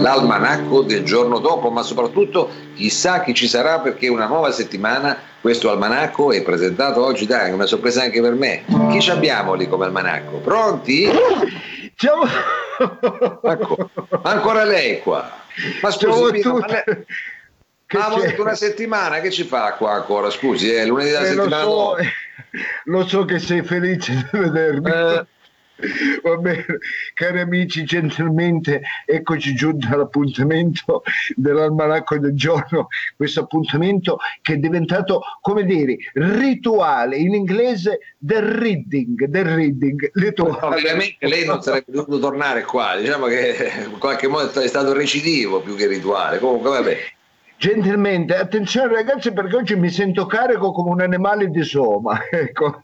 l'almanacco 0.00 0.82
del 0.82 1.02
giorno 1.02 1.38
dopo, 1.38 1.70
ma 1.70 1.82
soprattutto 1.82 2.50
chissà 2.74 3.22
chi 3.22 3.32
ci 3.32 3.48
sarà 3.48 3.80
perché 3.80 4.08
una 4.08 4.26
nuova 4.26 4.50
settimana 4.52 5.16
questo 5.40 5.70
almanacco 5.70 6.32
è 6.32 6.42
presentato 6.42 7.02
oggi, 7.02 7.24
dai, 7.24 7.52
una 7.52 7.64
sorpresa 7.64 8.02
anche 8.02 8.20
per 8.20 8.34
me. 8.34 8.64
Chi 8.90 9.00
ci 9.00 9.10
abbiamo 9.10 9.54
lì 9.54 9.66
come 9.66 9.86
almanacco? 9.86 10.36
Pronti? 10.38 11.08
Ciao. 11.94 12.24
Ecco, 13.42 13.90
ancora 14.22 14.64
lei 14.64 15.00
qua. 15.00 15.39
Ma 15.82 15.90
Ciao 15.90 16.12
scusi, 16.12 16.32
Pino, 16.32 16.58
ma 16.58 16.64
avevo 18.06 18.20
c'è? 18.20 18.26
detto 18.28 18.42
una 18.42 18.54
settimana, 18.54 19.20
che 19.20 19.30
ci 19.30 19.44
fa 19.44 19.72
qua 19.74 19.92
ancora? 19.92 20.30
Scusi, 20.30 20.70
è 20.70 20.86
lunedì 20.86 21.10
della 21.10 21.26
Eh, 21.26 21.34
lo, 21.34 21.42
settimana 21.42 21.62
so, 21.62 21.68
dopo. 21.70 21.96
eh, 21.98 22.08
lo 22.84 23.06
so 23.08 23.24
che 23.24 23.38
sei 23.38 23.62
felice 23.62 24.12
di 24.14 24.38
vedermi. 24.38 24.90
Eh. 24.90 25.26
Va 26.22 26.36
bene, 26.36 26.64
cari 27.14 27.40
amici, 27.40 27.84
gentilmente 27.84 28.82
eccoci 29.06 29.54
giunti 29.54 29.86
all'appuntamento 29.86 31.02
dell'almanacco 31.34 32.18
del 32.18 32.34
giorno, 32.34 32.88
questo 33.16 33.40
appuntamento 33.40 34.18
che 34.42 34.54
è 34.54 34.56
diventato, 34.56 35.22
come 35.40 35.64
dire, 35.64 35.96
rituale, 36.14 37.16
in 37.16 37.34
inglese 37.34 37.98
the 38.18 38.40
reading, 38.40 39.28
the 39.28 39.42
reading, 39.42 40.10
rituale. 40.14 40.80
veramente 40.80 41.26
lei 41.26 41.44
non 41.44 41.62
sarebbe 41.62 41.92
dovuto 41.92 42.18
tornare 42.18 42.62
qua, 42.62 42.96
diciamo 42.96 43.26
che 43.26 43.70
in 43.86 43.98
qualche 43.98 44.28
modo 44.28 44.60
è 44.60 44.68
stato 44.68 44.92
recidivo 44.92 45.60
più 45.60 45.74
che 45.76 45.86
rituale. 45.86 46.38
Comunque, 46.38 46.70
vabbè. 46.70 46.96
Gentilmente, 47.60 48.34
attenzione 48.34 48.94
ragazzi 48.94 49.34
perché 49.34 49.56
oggi 49.56 49.76
mi 49.76 49.90
sento 49.90 50.24
carico 50.24 50.72
come 50.72 50.92
un 50.92 51.02
animale 51.02 51.48
di 51.50 51.62
soma. 51.62 52.18
Ecco. 52.32 52.82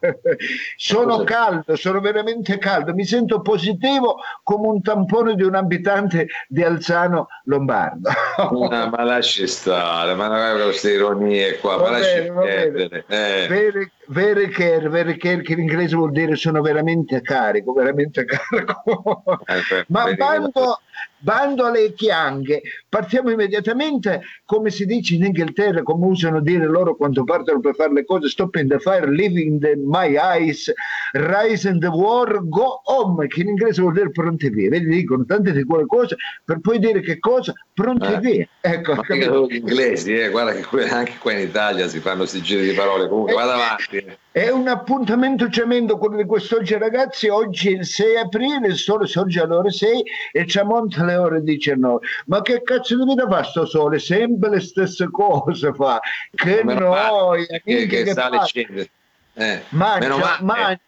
Sono 0.77 1.25
caldo, 1.25 1.77
sono 1.77 1.99
veramente 2.01 2.59
caldo, 2.59 2.93
mi 2.93 3.07
sento 3.07 3.41
positivo 3.41 4.17
come 4.43 4.69
un 4.69 4.83
tampone 4.83 5.35
di 5.35 5.43
un 5.45 5.55
abitante 5.55 6.27
di 6.47 6.63
Alzano 6.63 7.29
Lombardo. 7.45 8.11
Ah, 8.37 8.91
ma 8.91 9.03
lasci 9.03 9.47
stare, 9.47 10.15
ma 10.15 10.29
non 10.29 10.37
hai 10.37 10.63
queste 10.63 10.93
ironie 10.93 11.57
qua, 11.57 11.79
ma 11.79 11.83
Va 11.85 11.91
lasci 11.93 12.21
bene, 12.21 12.31
bene. 12.31 12.45
perdere. 12.45 13.05
Eh. 13.09 13.91
Very 14.09 14.49
care, 14.49 14.89
very 14.89 15.17
care, 15.17 15.43
che 15.43 15.53
in 15.53 15.61
inglese 15.61 15.97
vuol 15.97 16.13
dire 16.13 16.37
sono 16.37 16.61
veramente 16.61 17.21
carico, 17.23 17.73
veramente 17.73 18.25
carico. 18.25 19.23
Eh, 19.47 19.85
Ma 19.89 20.13
bando, 20.15 20.81
bando 21.19 21.65
alle 21.67 21.93
chianghe, 21.95 22.63
partiamo 22.89 23.31
immediatamente, 23.31 24.23
come 24.45 24.71
si 24.71 24.87
dice 24.87 25.15
in 25.15 25.25
Inghilterra, 25.25 25.83
come 25.83 26.07
usano 26.07 26.41
dire 26.41 26.67
loro 26.67 26.97
quando 26.97 27.25
partono 27.25 27.61
per 27.61 27.75
fare 27.75 27.93
le 27.93 28.05
cose, 28.05 28.29
stop 28.29 28.55
in 28.57 28.69
the 28.69 28.79
fire, 28.79 29.11
living 29.11 29.61
the 29.61 29.75
my 29.77 30.17
eyes, 30.17 30.73
rise 31.13 31.69
in 31.69 31.79
the 31.81 31.89
war, 31.89 32.41
go 32.49 32.81
home, 32.85 33.27
che 33.27 33.41
in 33.41 33.49
inglese 33.49 33.81
vuol 33.81 33.95
dire 33.95 34.11
pronti 34.11 34.49
via. 34.51 34.69
Vedi, 34.69 34.87
dicono 34.87 35.25
tante 35.25 35.53
di 35.53 35.65
quelle 35.65 35.87
cose 35.87 36.17
per 36.45 36.61
poi 36.61 36.79
dire 36.79 37.01
che 37.01 37.19
cosa? 37.19 37.53
Pronti 37.73 38.13
Eh. 38.13 38.21
via. 38.21 38.49
Ecco, 38.61 38.97
solo 39.07 39.47
gli 39.47 39.57
inglesi, 39.57 40.15
eh, 40.15 40.29
guarda 40.31 40.53
che 40.53 40.89
anche 40.89 41.17
qua 41.19 41.33
in 41.33 41.41
Italia 41.41 41.89
si 41.89 42.01
fanno 42.01 42.19
questi 42.19 42.41
giri 42.41 42.69
di 42.69 42.75
parole. 42.75 43.09
Comunque, 43.09 43.35
vada 43.35 43.55
avanti. 43.55 43.96
È 44.31 44.49
un 44.51 44.69
appuntamento 44.69 45.49
tremendo 45.49 45.99
quello 45.99 46.17
di 46.17 46.25
quest'oggi 46.25 46.77
ragazzi, 46.77 47.29
oggi 47.29 47.73
è 47.73 47.79
il 47.79 47.87
6 47.87 48.17
aprile, 48.17 48.69
il 48.69 48.77
sole 48.77 49.07
sorge 49.07 49.41
alle 49.41 49.55
ore 49.55 49.71
6 49.71 50.05
e 50.33 50.45
tramonta 50.45 51.03
alle 51.03 51.17
ore 51.17 51.43
19. 51.43 52.07
Ma 52.27 52.43
che 52.43 52.63
cazzo 52.63 52.97
di 52.97 53.05
vita 53.05 53.29
fa 53.29 53.43
sto 53.45 53.67
sole? 53.67 53.99
Sempre 53.99 54.51
le 54.51 54.61
stesse 54.61 55.11
cose 55.11 55.73
fa. 55.73 56.01
Che 56.31 56.63
noia, 56.63 57.47
che, 57.47 57.63
minchia, 57.65 57.87
che 57.87 58.05
che 58.05 58.13
sale 58.13 58.45
scende. 58.45 58.91
Eh, 59.35 59.63
Mangia, 59.71 60.39
mangia. 60.41 60.81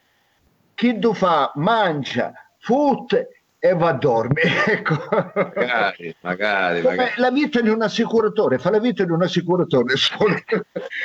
Chi 0.74 0.98
tu 0.98 1.12
fa? 1.12 1.52
Mangia, 1.56 2.32
fotte 2.58 3.42
e 3.60 3.74
va 3.74 3.88
a 3.88 3.92
dormire. 3.92 4.46
Ecco. 4.68 4.94
Magari, 5.10 6.14
magari, 6.20 6.82
magari. 6.82 7.12
la 7.16 7.30
vita 7.30 7.60
di 7.60 7.68
un 7.68 7.82
assicuratore, 7.82 8.58
fa 8.58 8.70
la 8.70 8.78
vita 8.78 9.04
di 9.04 9.10
un 9.10 9.22
assicuratore. 9.22 9.96
sole. 9.96 10.44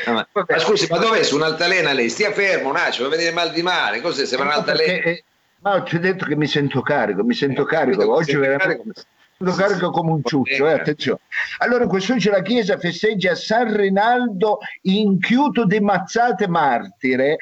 Ah, 0.05 0.11
ma, 0.11 0.27
ma 0.33 0.59
scusi, 0.59 0.87
ma 0.89 0.97
dov'è 0.97 1.23
su 1.23 1.35
un'altalena 1.35 1.93
lei? 1.93 2.09
Stia 2.09 2.31
fermo 2.31 2.69
un 2.69 2.75
attimo, 2.75 3.07
va 3.07 3.13
a 3.13 3.17
vedere 3.17 3.33
mal 3.33 3.51
di 3.51 3.61
mare. 3.61 4.01
Cos'è? 4.01 4.25
Sembra 4.25 4.47
Eh, 4.47 4.51
no, 4.51 4.55
un'altalena. 4.61 4.93
perché, 4.93 5.09
eh, 5.09 5.23
ma 5.61 5.81
ti 5.81 5.95
ho 5.95 5.99
detto 5.99 6.25
che 6.25 6.35
mi 6.35 6.47
sento 6.47 6.81
carico, 6.81 7.23
mi 7.23 7.33
sento 7.33 7.63
carico. 7.63 8.13
Oggi 8.13 8.35
veramente 8.35 8.77
carico? 8.77 8.91
sento 9.37 9.55
carico 9.55 9.89
come 9.91 10.11
un 10.11 10.21
ciuccio, 10.23 10.67
eh, 10.67 10.73
attenzione. 10.73 11.19
Allora, 11.59 11.87
quest'oggi 11.87 12.29
la 12.29 12.41
Chiesa 12.41 12.77
festeggia 12.77 13.33
San 13.35 13.75
Rinaldo 13.75 14.59
inchiuto 14.83 15.65
di 15.65 15.79
mazzate 15.79 16.47
martire, 16.47 17.37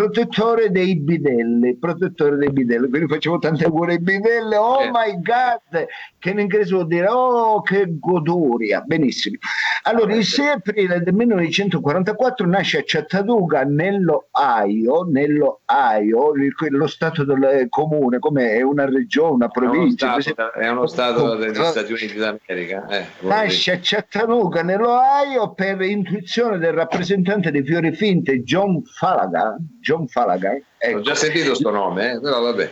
protettore 0.00 0.70
dei 0.70 0.96
bidelli, 0.96 1.76
protettore 1.78 2.36
dei 2.36 2.50
bidelli. 2.50 2.88
Quindi 2.90 3.08
facevo 3.08 3.38
tante 3.38 3.64
auguri 3.64 3.92
ai 3.92 4.00
bidelli. 4.00 4.54
Oh 4.54 4.80
Eh. 4.80 4.90
my 4.92 5.20
God! 5.22 5.86
Che 6.18 6.30
in 6.30 6.38
inglese 6.38 6.74
vuol 6.74 6.86
dire 6.86 7.06
oh 7.08 7.62
che 7.62 7.86
goduria. 7.98 8.82
Benissimo. 8.82 9.36
Allora, 9.84 10.14
il 10.14 10.24
6 10.24 10.48
aprile 10.48 11.00
del 11.00 11.14
1944 11.14 12.46
nasce 12.46 12.78
a 12.78 12.82
Chattanooga, 12.84 13.62
nello 13.62 14.28
Ohio, 14.32 15.02
nello 15.04 15.60
Ohio, 15.64 16.34
il- 16.34 16.54
lo 16.70 16.86
stato 16.88 17.24
del 17.24 17.42
eh, 17.44 17.68
comune, 17.70 18.18
come 18.18 18.50
è 18.50 18.60
una 18.62 18.84
regione, 18.84 19.34
una 19.34 19.50
È 19.50 19.58
uno 19.58 19.70
provincia. 19.70 20.20
stato, 20.20 20.52
è 20.52 20.68
uno 20.68 20.86
stato 20.86 21.36
degli 21.36 21.54
Stati 21.54 21.92
Uniti 21.92 22.16
d'America. 22.18 22.86
Eh, 22.88 23.04
Nasce 23.20 23.72
a 23.72 23.78
Chattanooga, 23.80 24.62
nell'Ohio, 24.62 25.52
per 25.54 25.80
intuizione 25.80 26.58
del 26.58 26.72
rappresentante 26.72 27.50
dei 27.50 27.62
fiori 27.64 27.92
finte 27.92 28.42
John 28.42 28.82
Fallaghan. 28.84 29.78
John 29.86 30.08
Fallaghan. 30.08 30.54
dire. 30.54 30.64
ecco. 30.78 30.98
Ho 30.98 31.00
già 31.02 31.14
sentito 31.14 31.54
sto 31.54 31.70
nome, 31.70 32.14
eh, 32.14 32.20
però 32.20 32.40
vabbè. 32.42 32.70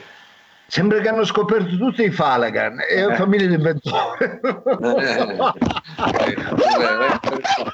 Sembra 0.67 0.99
che 1.01 1.09
hanno 1.09 1.25
scoperto 1.25 1.77
tutti 1.77 2.03
i 2.03 2.11
Fallaghan, 2.11 2.81
è 2.89 3.05
una 3.05 3.15
Eh. 3.15 3.19
famiglia 3.19 3.47
di 3.47 3.55
inventori. 3.55 4.41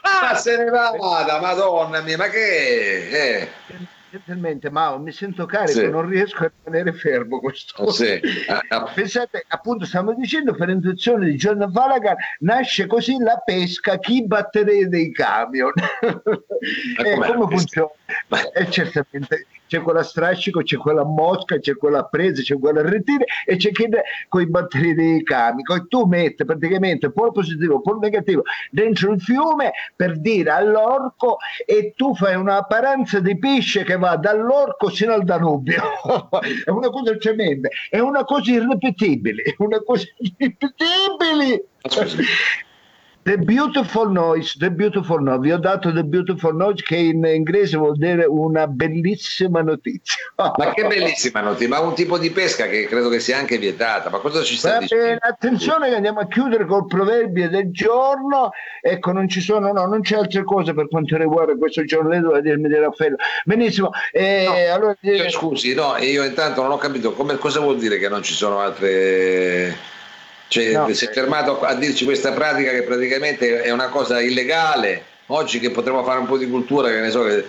Ma 0.02 0.34
se 0.34 0.56
ne 0.56 0.64
vada, 0.70 1.40
madonna 1.40 2.00
mia, 2.02 2.16
ma 2.18 2.28
che 2.28 3.08
è? 3.08 3.42
Eh, 3.42 3.48
Gentilmente, 4.10 4.70
Mao, 4.70 4.98
mi 4.98 5.12
sento 5.12 5.46
carico, 5.46 5.78
Sì. 5.78 5.88
non 5.88 6.08
riesco 6.08 6.42
a 6.44 6.50
rimanere 6.64 6.92
fermo 6.98 7.38
questo. 7.38 7.80
oh, 7.80 7.92
sì. 7.92 8.20
Ah, 8.48 8.60
ah, 8.68 8.90
Pensate, 8.92 9.44
appunto, 9.46 9.84
stiamo 9.86 10.12
dicendo 10.14 10.52
per 10.52 10.68
intuizione 10.68 11.26
di 11.26 11.36
John 11.36 11.70
Fallaghan 11.72 12.16
nasce 12.40 12.86
così 12.88 13.16
la 13.18 13.40
pesca, 13.44 13.98
chi 13.98 14.26
batterei 14.26 14.88
dei 14.88 15.12
camion. 15.12 15.70
La 16.96 17.26
come 17.32 17.46
funziona? 17.50 17.90
Ma- 18.28 18.38
Eh, 18.60 18.68
certamente 18.70 19.46
c'è 19.66 19.80
quella 19.80 20.02
strascico, 20.02 20.62
c'è 20.62 20.76
quella 20.76 21.04
mosca, 21.04 21.58
c'è 21.58 21.76
quella 21.76 22.04
presa, 22.04 22.42
c'è 22.42 22.58
quella 22.58 22.80
a 22.80 22.88
ritire 22.88 23.24
e 23.46 23.56
c'è 23.56 23.70
chi 23.70 23.88
con 24.28 24.40
i 24.42 24.48
batteri 24.48 24.94
dei 24.94 25.22
camion. 25.22 25.78
E 25.78 25.86
tu 25.88 26.04
metti 26.06 26.44
praticamente 26.44 27.12
polo 27.12 27.30
positivo, 27.30 27.80
polo 27.80 28.00
negativo 28.00 28.42
dentro 28.70 29.12
il 29.12 29.20
fiume 29.20 29.70
per 29.94 30.18
dire 30.18 30.50
all'orco 30.50 31.38
e 31.64 31.92
tu 31.96 32.14
fai 32.14 32.34
un'apparenza 32.34 33.20
di 33.20 33.38
pesce 33.38 33.84
che 33.84 33.96
va 33.96 34.16
dall'orco 34.16 34.90
sino 34.90 35.12
al 35.12 35.24
Danubio. 35.24 35.82
è 36.64 36.70
una 36.70 36.90
cosa 36.90 37.16
tremenda, 37.16 37.68
è 37.88 38.00
una 38.00 38.24
cosa 38.24 38.50
irripetibile, 38.50 39.42
è 39.42 39.54
una 39.58 39.80
cosa 39.80 40.04
irripetibile. 40.18 41.66
The 43.22 43.36
Beautiful 43.36 44.10
Noise, 44.10 44.56
The 44.58 44.70
Beautiful 44.70 45.22
Noise, 45.22 45.40
vi 45.40 45.52
ho 45.52 45.58
dato 45.58 45.92
The 45.92 46.04
Beautiful 46.04 46.56
Noise 46.56 46.82
che 46.82 46.96
in 46.96 47.22
inglese 47.22 47.76
vuol 47.76 47.98
dire 47.98 48.24
una 48.24 48.66
bellissima 48.66 49.60
notizia. 49.60 50.16
Ma 50.56 50.72
che 50.72 50.86
bellissima 50.86 51.42
notizia, 51.42 51.68
ma 51.68 51.80
un 51.80 51.94
tipo 51.94 52.16
di 52.16 52.30
pesca 52.30 52.66
che 52.66 52.86
credo 52.86 53.10
che 53.10 53.20
sia 53.20 53.36
anche 53.36 53.58
vietata, 53.58 54.08
ma 54.08 54.18
cosa 54.18 54.42
ci 54.42 54.56
sta 54.56 54.78
dicendo? 54.78 55.18
attenzione 55.20 55.90
che 55.90 55.96
andiamo 55.96 56.20
a 56.20 56.26
chiudere 56.26 56.64
col 56.64 56.86
proverbio 56.86 57.50
del 57.50 57.70
giorno. 57.70 58.52
Ecco, 58.80 59.12
non 59.12 59.28
ci 59.28 59.42
sono, 59.42 59.70
no, 59.70 59.84
non 59.84 60.00
c'è 60.00 60.16
altre 60.16 60.42
cose 60.42 60.72
per 60.72 60.88
quanto 60.88 61.18
riguarda 61.18 61.54
questo 61.56 61.84
giorno. 61.84 62.08
Doveva 62.18 62.40
dirmi 62.40 62.68
di 62.68 62.74
Raffaello. 62.74 63.16
Benissimo. 63.44 63.90
eh, 64.12 64.44
No, 64.46 64.74
allora, 64.74 64.96
Io, 65.00 65.24
eh, 65.24 65.30
scusi, 65.30 65.74
no, 65.74 65.96
io 65.98 66.24
intanto 66.24 66.62
non 66.62 66.70
ho 66.70 66.78
capito 66.78 67.12
come, 67.12 67.36
cosa 67.36 67.60
vuol 67.60 67.76
dire 67.78 67.98
che 67.98 68.08
non 68.08 68.22
ci 68.22 68.32
sono 68.32 68.60
altre... 68.60 69.98
Cioè, 70.50 70.72
No. 70.72 70.92
si 70.92 71.04
è 71.04 71.10
fermato 71.12 71.60
a 71.60 71.74
dirci 71.74 72.04
questa 72.04 72.32
pratica 72.32 72.72
che 72.72 72.82
praticamente 72.82 73.62
è 73.62 73.70
una 73.70 73.86
cosa 73.86 74.20
illegale. 74.20 75.04
Oggi 75.26 75.60
che 75.60 75.70
potremmo 75.70 76.02
fare 76.02 76.18
un 76.18 76.26
po' 76.26 76.36
di 76.36 76.48
cultura, 76.48 76.88
che 76.88 76.98
ne 76.98 77.10
so, 77.10 77.22
che, 77.22 77.44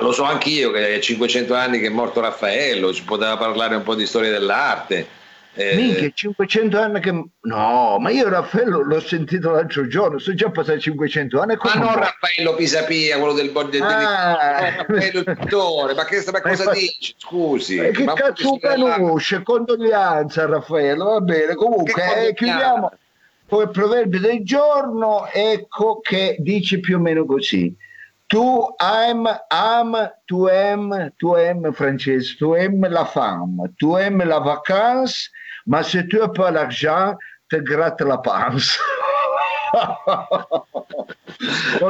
lo 0.00 0.12
so 0.12 0.24
anch'io 0.24 0.70
che 0.70 0.94
è 0.94 0.98
500 0.98 1.54
anni 1.54 1.80
che 1.80 1.86
è 1.86 1.90
morto 1.90 2.20
Raffaello, 2.20 2.92
ci 2.92 3.04
poteva 3.04 3.38
parlare 3.38 3.74
un 3.74 3.82
po' 3.82 3.94
di 3.94 4.04
storia 4.04 4.30
dell'arte. 4.30 5.06
Eh, 5.54 5.74
Minchia, 5.76 6.10
500 6.14 6.78
anni 6.80 7.00
che... 7.00 7.10
No, 7.42 7.98
ma 7.98 8.08
io 8.10 8.26
Raffaello 8.28 8.80
l'ho 8.82 9.00
sentito 9.00 9.50
l'altro 9.50 9.86
giorno, 9.86 10.18
sono 10.18 10.34
già 10.34 10.50
passati 10.50 10.80
500 10.80 11.40
anni. 11.40 11.56
ma 11.62 11.74
non 11.74 11.84
no? 11.88 11.94
Raffaello 11.96 12.54
Pisapia, 12.54 13.18
quello 13.18 13.34
del 13.34 13.52
del 13.68 13.82
Ah. 13.82 14.76
Raffaello 14.78 15.18
il 15.18 15.36
pittore, 15.38 15.94
ma, 15.94 16.04
che, 16.06 16.22
ma 16.24 16.32
Ma 16.32 16.40
cosa 16.40 16.62
infatti- 16.62 16.78
dici? 16.80 17.14
Scusi. 17.18 17.76
E 17.76 17.90
che 17.90 18.04
ma 18.04 18.14
cazzo 18.14 18.48
si 18.54 18.58
parla- 18.60 18.94
conosce? 18.96 19.42
Condoglianza 19.42 20.46
Raffaello, 20.46 21.04
va 21.04 21.20
bene, 21.20 21.54
comunque 21.54 21.92
Che 22.02 22.26
eh, 22.28 22.34
chiudiamo. 22.34 22.90
come 23.46 23.68
proverbio 23.68 24.20
del 24.20 24.42
giorno, 24.44 25.26
ecco 25.30 26.00
che 26.00 26.36
dice 26.38 26.80
più 26.80 26.96
o 26.96 27.00
meno 27.00 27.26
così. 27.26 27.76
Tu 28.26 28.74
aimes, 28.78 29.44
am, 29.48 30.14
tu 30.24 30.46
aimes, 30.46 31.12
tu 31.16 31.34
aimes 31.34 31.74
francese, 31.76 32.36
tu 32.38 32.52
aimes 32.54 32.90
la 32.90 33.04
femme, 33.04 33.74
tu 33.76 33.92
aimes 33.92 34.26
la 34.26 34.38
vacanze, 34.38 35.28
ma 35.66 35.82
se 35.82 36.06
tu 36.06 36.18
n'as 36.18 36.28
pas 36.28 36.50
l'argent, 36.50 37.16
te 37.48 37.62
gratte 37.62 38.04
la 38.04 38.18
panza. 38.18 38.80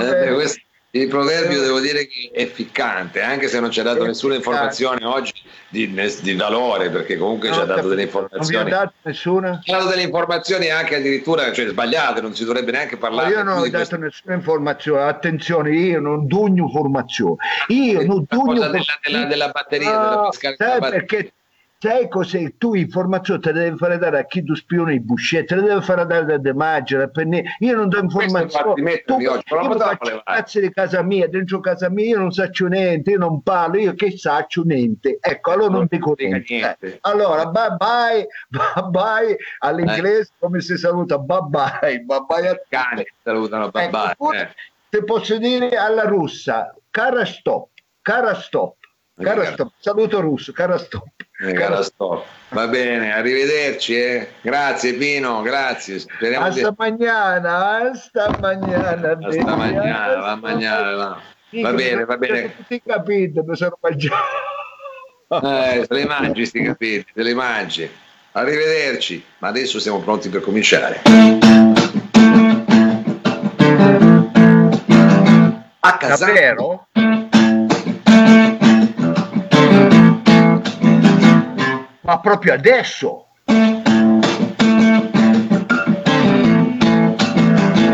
eh, 0.00 0.32
questo, 0.34 0.60
il 0.94 1.08
proverbio 1.08 1.62
devo 1.62 1.80
dire 1.80 2.06
che 2.06 2.30
è 2.34 2.44
ficcante, 2.44 3.22
anche 3.22 3.48
se 3.48 3.58
non 3.60 3.70
ci 3.70 3.80
ha 3.80 3.82
dato 3.82 4.04
nessuna 4.04 4.34
informazione 4.34 5.02
oggi 5.06 5.32
di, 5.70 5.90
di 6.20 6.34
valore, 6.34 6.90
perché 6.90 7.16
comunque 7.16 7.48
no, 7.48 7.54
ci 7.54 7.60
ha 7.60 7.64
dato 7.64 7.88
delle 7.88 8.02
informazioni. 8.02 8.56
Non 8.56 8.64
vi 8.64 8.70
ha 8.70 8.76
dato 8.76 8.92
nessuna? 9.00 9.60
Ci 9.62 9.70
ha 9.70 9.78
dato 9.78 9.88
delle 9.88 10.02
informazioni 10.02 10.68
anche 10.68 10.96
addirittura 10.96 11.50
cioè, 11.50 11.68
sbagliate, 11.68 12.20
non 12.20 12.34
si 12.34 12.44
dovrebbe 12.44 12.72
neanche 12.72 12.98
parlare. 12.98 13.30
Ma 13.30 13.38
io 13.38 13.42
non 13.42 13.56
ho 13.56 13.62
dato 13.62 13.70
questo... 13.70 13.96
nessuna 13.96 14.34
informazione, 14.34 15.02
attenzione, 15.04 15.74
io 15.74 15.98
non 15.98 16.26
dugno 16.26 16.64
informazione. 16.64 17.36
Io 17.68 18.04
non 18.04 18.26
dugno 18.28 18.68
della, 18.68 18.84
della, 19.02 19.24
della, 19.24 19.48
batteria, 19.48 19.98
no, 19.98 20.28
della 20.38 20.54
sai 20.58 20.78
perché 20.78 21.32
sai 21.82 22.08
cos'è? 22.08 22.54
Tu 22.58 22.74
informazioni 22.74 23.40
te 23.40 23.50
le 23.50 23.62
devi 23.64 23.76
fare 23.76 23.98
dare 23.98 24.20
a 24.20 24.24
chi 24.24 24.44
tu 24.44 24.54
spioni 24.54 24.94
i 24.94 25.00
buscetti, 25.00 25.46
te 25.46 25.56
le 25.56 25.62
devi 25.62 25.82
fare 25.82 26.06
dare 26.06 26.24
da 26.24 26.38
De 26.38 26.54
Maggio. 26.54 27.10
Io 27.58 27.74
non 27.74 27.88
do 27.88 27.98
informazioni. 27.98 29.02
Tu, 29.04 29.18
io 29.18 29.42
faccio 29.42 30.22
cazzo 30.24 30.60
di 30.60 30.70
casa 30.70 31.02
mia, 31.02 31.26
dentro 31.26 31.58
casa 31.58 31.90
mia 31.90 32.06
io 32.06 32.18
non 32.18 32.30
saccio 32.30 32.68
niente, 32.68 33.10
io 33.10 33.18
non 33.18 33.42
parlo, 33.42 33.78
io 33.78 33.94
che 33.94 34.16
saccio 34.16 34.62
niente. 34.62 35.18
Ecco, 35.20 35.50
allora 35.50 35.70
non, 35.70 35.78
non 35.78 35.86
dico 35.90 36.14
niente. 36.16 36.78
Eh. 36.78 36.98
Allora, 37.00 37.46
bye 37.46 37.76
bye, 37.76 38.26
bye 38.48 38.88
bye 38.88 39.36
all'inglese 39.58 40.30
eh. 40.34 40.34
come 40.38 40.60
si 40.60 40.76
saluta, 40.76 41.18
bye 41.18 41.40
bye, 41.48 42.00
bye 42.04 42.20
bye 42.28 42.48
a 42.48 42.60
cani 42.68 43.04
salutano, 43.24 43.70
bye 43.70 43.86
ecco, 43.86 44.28
bye. 44.28 44.40
Eh. 44.40 44.48
Te 44.88 45.02
posso 45.02 45.36
dire 45.36 45.76
alla 45.76 46.04
russa, 46.04 46.72
cara 46.90 47.24
stop, 47.24 47.70
cara 48.02 48.34
stop. 48.34 48.76
Cara 49.14 49.44
stop, 49.52 49.72
saluto 49.78 50.20
russo, 50.20 50.52
cara 50.52 50.78
stop. 50.78 51.04
Eh, 51.44 51.52
cara 51.52 51.82
stop. 51.82 52.24
Va 52.48 52.66
bene, 52.66 53.12
arrivederci. 53.12 53.94
Eh. 53.94 54.28
Grazie 54.40 54.94
Pino, 54.94 55.42
grazie. 55.42 55.98
Speriamo 55.98 56.46
hasta 56.46 56.70
di... 56.70 56.74
mañana, 56.78 57.90
hasta 57.90 58.36
mañana. 58.40 59.18
Hasta 59.20 59.56
mañana, 59.56 60.20
va 60.20 60.36
mañana. 60.36 60.96
Va, 60.96 61.20
va 61.62 61.72
bene, 61.72 62.04
va 62.06 62.16
bene. 62.16 62.56
Tutti 62.56 62.82
capite, 62.84 63.42
mi 63.42 63.54
sono 63.54 63.78
mangiato. 63.80 64.16
Eh, 65.28 65.86
se 65.86 65.94
li 65.94 66.04
mangi 66.04 66.46
sti 66.46 66.62
capiti, 66.62 67.12
se 67.14 67.22
li 67.22 67.34
mangi. 67.34 67.90
Arrivederci, 68.32 69.22
ma 69.38 69.48
adesso 69.48 69.78
siamo 69.78 70.00
pronti 70.00 70.30
per 70.30 70.40
cominciare. 70.40 71.02
A 75.80 75.96
casa. 75.98 76.24
Davvero? 76.24 76.88
Ma 82.02 82.18
proprio 82.20 82.54
adesso. 82.54 83.26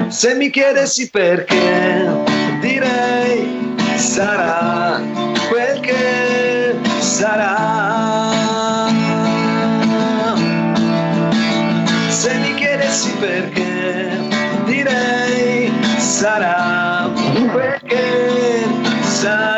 Se 0.08 0.34
mi 0.34 0.50
chiedessi 0.50 1.10
perché, 1.10 2.08
direi 2.60 3.74
sarà 3.96 5.00
quel 5.48 5.80
che 5.80 6.74
sarà. 6.98 8.26
Se 12.08 12.34
mi 12.34 12.54
chiedessi 12.54 13.12
perché, 13.20 14.18
direi 14.64 15.72
sarà 15.98 17.10
quel 17.52 17.80
che 17.84 18.64
sarà. 19.02 19.57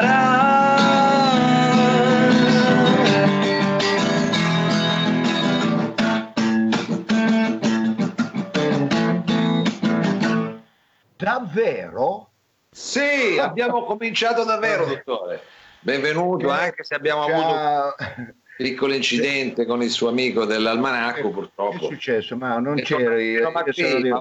Davvero? 11.50 12.28
Sì, 12.70 13.36
abbiamo 13.40 13.82
cominciato 13.82 14.44
davvero, 14.44 14.86
dottore. 14.86 15.42
Benvenuto, 15.80 16.48
anche 16.48 16.84
se 16.84 16.94
abbiamo 16.94 17.26
Ciao. 17.26 17.40
avuto 17.40 17.94
un 18.18 18.34
piccolo 18.56 18.94
incidente 18.94 19.66
con 19.66 19.82
il 19.82 19.90
suo 19.90 20.10
amico 20.10 20.44
dell'almanacco, 20.44 21.30
purtroppo. 21.30 21.78
Che 21.78 21.84
è 21.86 21.88
successo? 21.88 22.36
Ma 22.36 22.58
non 22.60 22.78
e 22.78 22.82
c'eri. 22.82 23.30
io. 23.30 23.50
Ma 23.50 23.64
sì, 23.68 24.12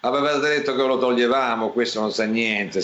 aveva 0.00 0.32
detto 0.38 0.74
che 0.74 0.82
lo 0.82 0.96
toglievamo, 0.96 1.72
questo 1.72 2.00
non 2.00 2.10
sa 2.10 2.24
niente. 2.24 2.80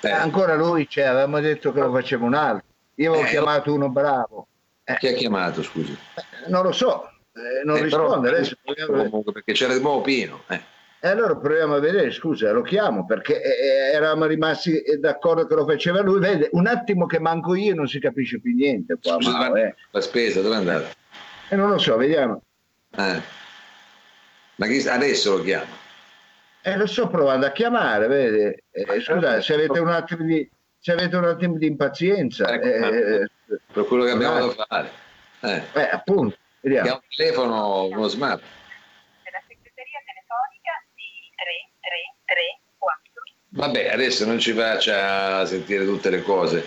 Eh. 0.00 0.10
Ancora 0.10 0.54
lui 0.54 0.86
c'è, 0.86 1.02
avevamo 1.02 1.40
detto 1.40 1.72
che 1.72 1.80
lo 1.80 1.92
faceva 1.92 2.24
un 2.24 2.34
altro. 2.34 2.68
Io 2.94 3.10
avevo 3.12 3.26
eh, 3.26 3.30
chiamato 3.30 3.74
uno 3.74 3.90
bravo. 3.90 4.46
Eh. 4.84 4.96
Chi 4.96 5.08
ha 5.08 5.12
chiamato, 5.12 5.62
scusi? 5.62 5.94
non 6.46 6.62
lo 6.62 6.72
so, 6.72 7.06
eh, 7.34 7.64
non 7.64 7.82
risponde. 7.82 8.30
Adesso... 8.30 8.56
Comunque, 8.86 9.32
perché 9.32 9.52
c'era 9.52 9.74
il 9.74 9.82
nuovo 9.82 10.00
Pino. 10.00 10.44
Eh. 10.48 10.78
E 11.02 11.08
allora 11.08 11.34
proviamo 11.34 11.76
a 11.76 11.78
vedere, 11.78 12.10
scusa, 12.10 12.52
lo 12.52 12.60
chiamo 12.60 13.06
perché 13.06 13.42
eh, 13.42 13.48
eh, 13.48 13.92
eravamo 13.94 14.26
rimasti 14.26 14.82
d'accordo 14.98 15.46
che 15.46 15.54
lo 15.54 15.64
faceva 15.64 16.02
lui. 16.02 16.20
Vede, 16.20 16.50
un 16.52 16.66
attimo 16.66 17.06
che 17.06 17.18
manco 17.18 17.54
io 17.54 17.74
non 17.74 17.88
si 17.88 17.98
capisce 17.98 18.38
più 18.38 18.54
niente. 18.54 18.98
Qua, 19.02 19.14
scusa, 19.14 19.30
ma, 19.30 19.58
eh. 19.58 19.74
La 19.92 20.00
spesa, 20.02 20.42
dove 20.42 20.56
è 20.56 20.58
andata? 20.58 20.88
Eh, 21.48 21.56
non 21.56 21.70
lo 21.70 21.78
so, 21.78 21.96
vediamo. 21.96 22.42
Eh. 22.96 23.20
Ma 24.56 24.66
chi, 24.66 24.86
adesso 24.86 25.38
lo 25.38 25.42
chiamo? 25.42 25.64
Eh, 26.60 26.76
lo 26.76 26.86
sto 26.86 27.08
provando 27.08 27.46
a 27.46 27.52
chiamare, 27.52 28.06
vede. 28.06 28.64
Eh, 28.70 29.00
scusate, 29.00 29.40
se 29.40 29.54
avete 29.54 29.78
un 29.78 29.88
attimo 29.88 30.22
di, 30.22 30.46
se 30.78 30.92
avete 30.92 31.16
un 31.16 31.24
attimo 31.24 31.56
di 31.56 31.66
impazienza. 31.66 32.52
Ecco, 32.52 32.66
eh, 32.66 33.30
per 33.72 33.84
quello 33.86 34.04
che 34.04 34.10
abbiamo 34.10 34.52
da 34.52 34.66
fare. 34.68 34.90
Eh. 35.40 35.88
appunto, 35.90 36.36
vediamo. 36.60 36.90
Ha 36.90 36.92
un 36.92 37.00
telefono, 37.16 37.84
uno 37.86 38.08
smart. 38.08 38.42
3, 42.30 42.60
4. 42.78 43.22
Vabbè, 43.48 43.88
adesso 43.88 44.24
non 44.24 44.38
ci 44.38 44.52
faccia 44.52 45.44
sentire 45.46 45.84
tutte 45.84 46.10
le 46.10 46.22
cose. 46.22 46.64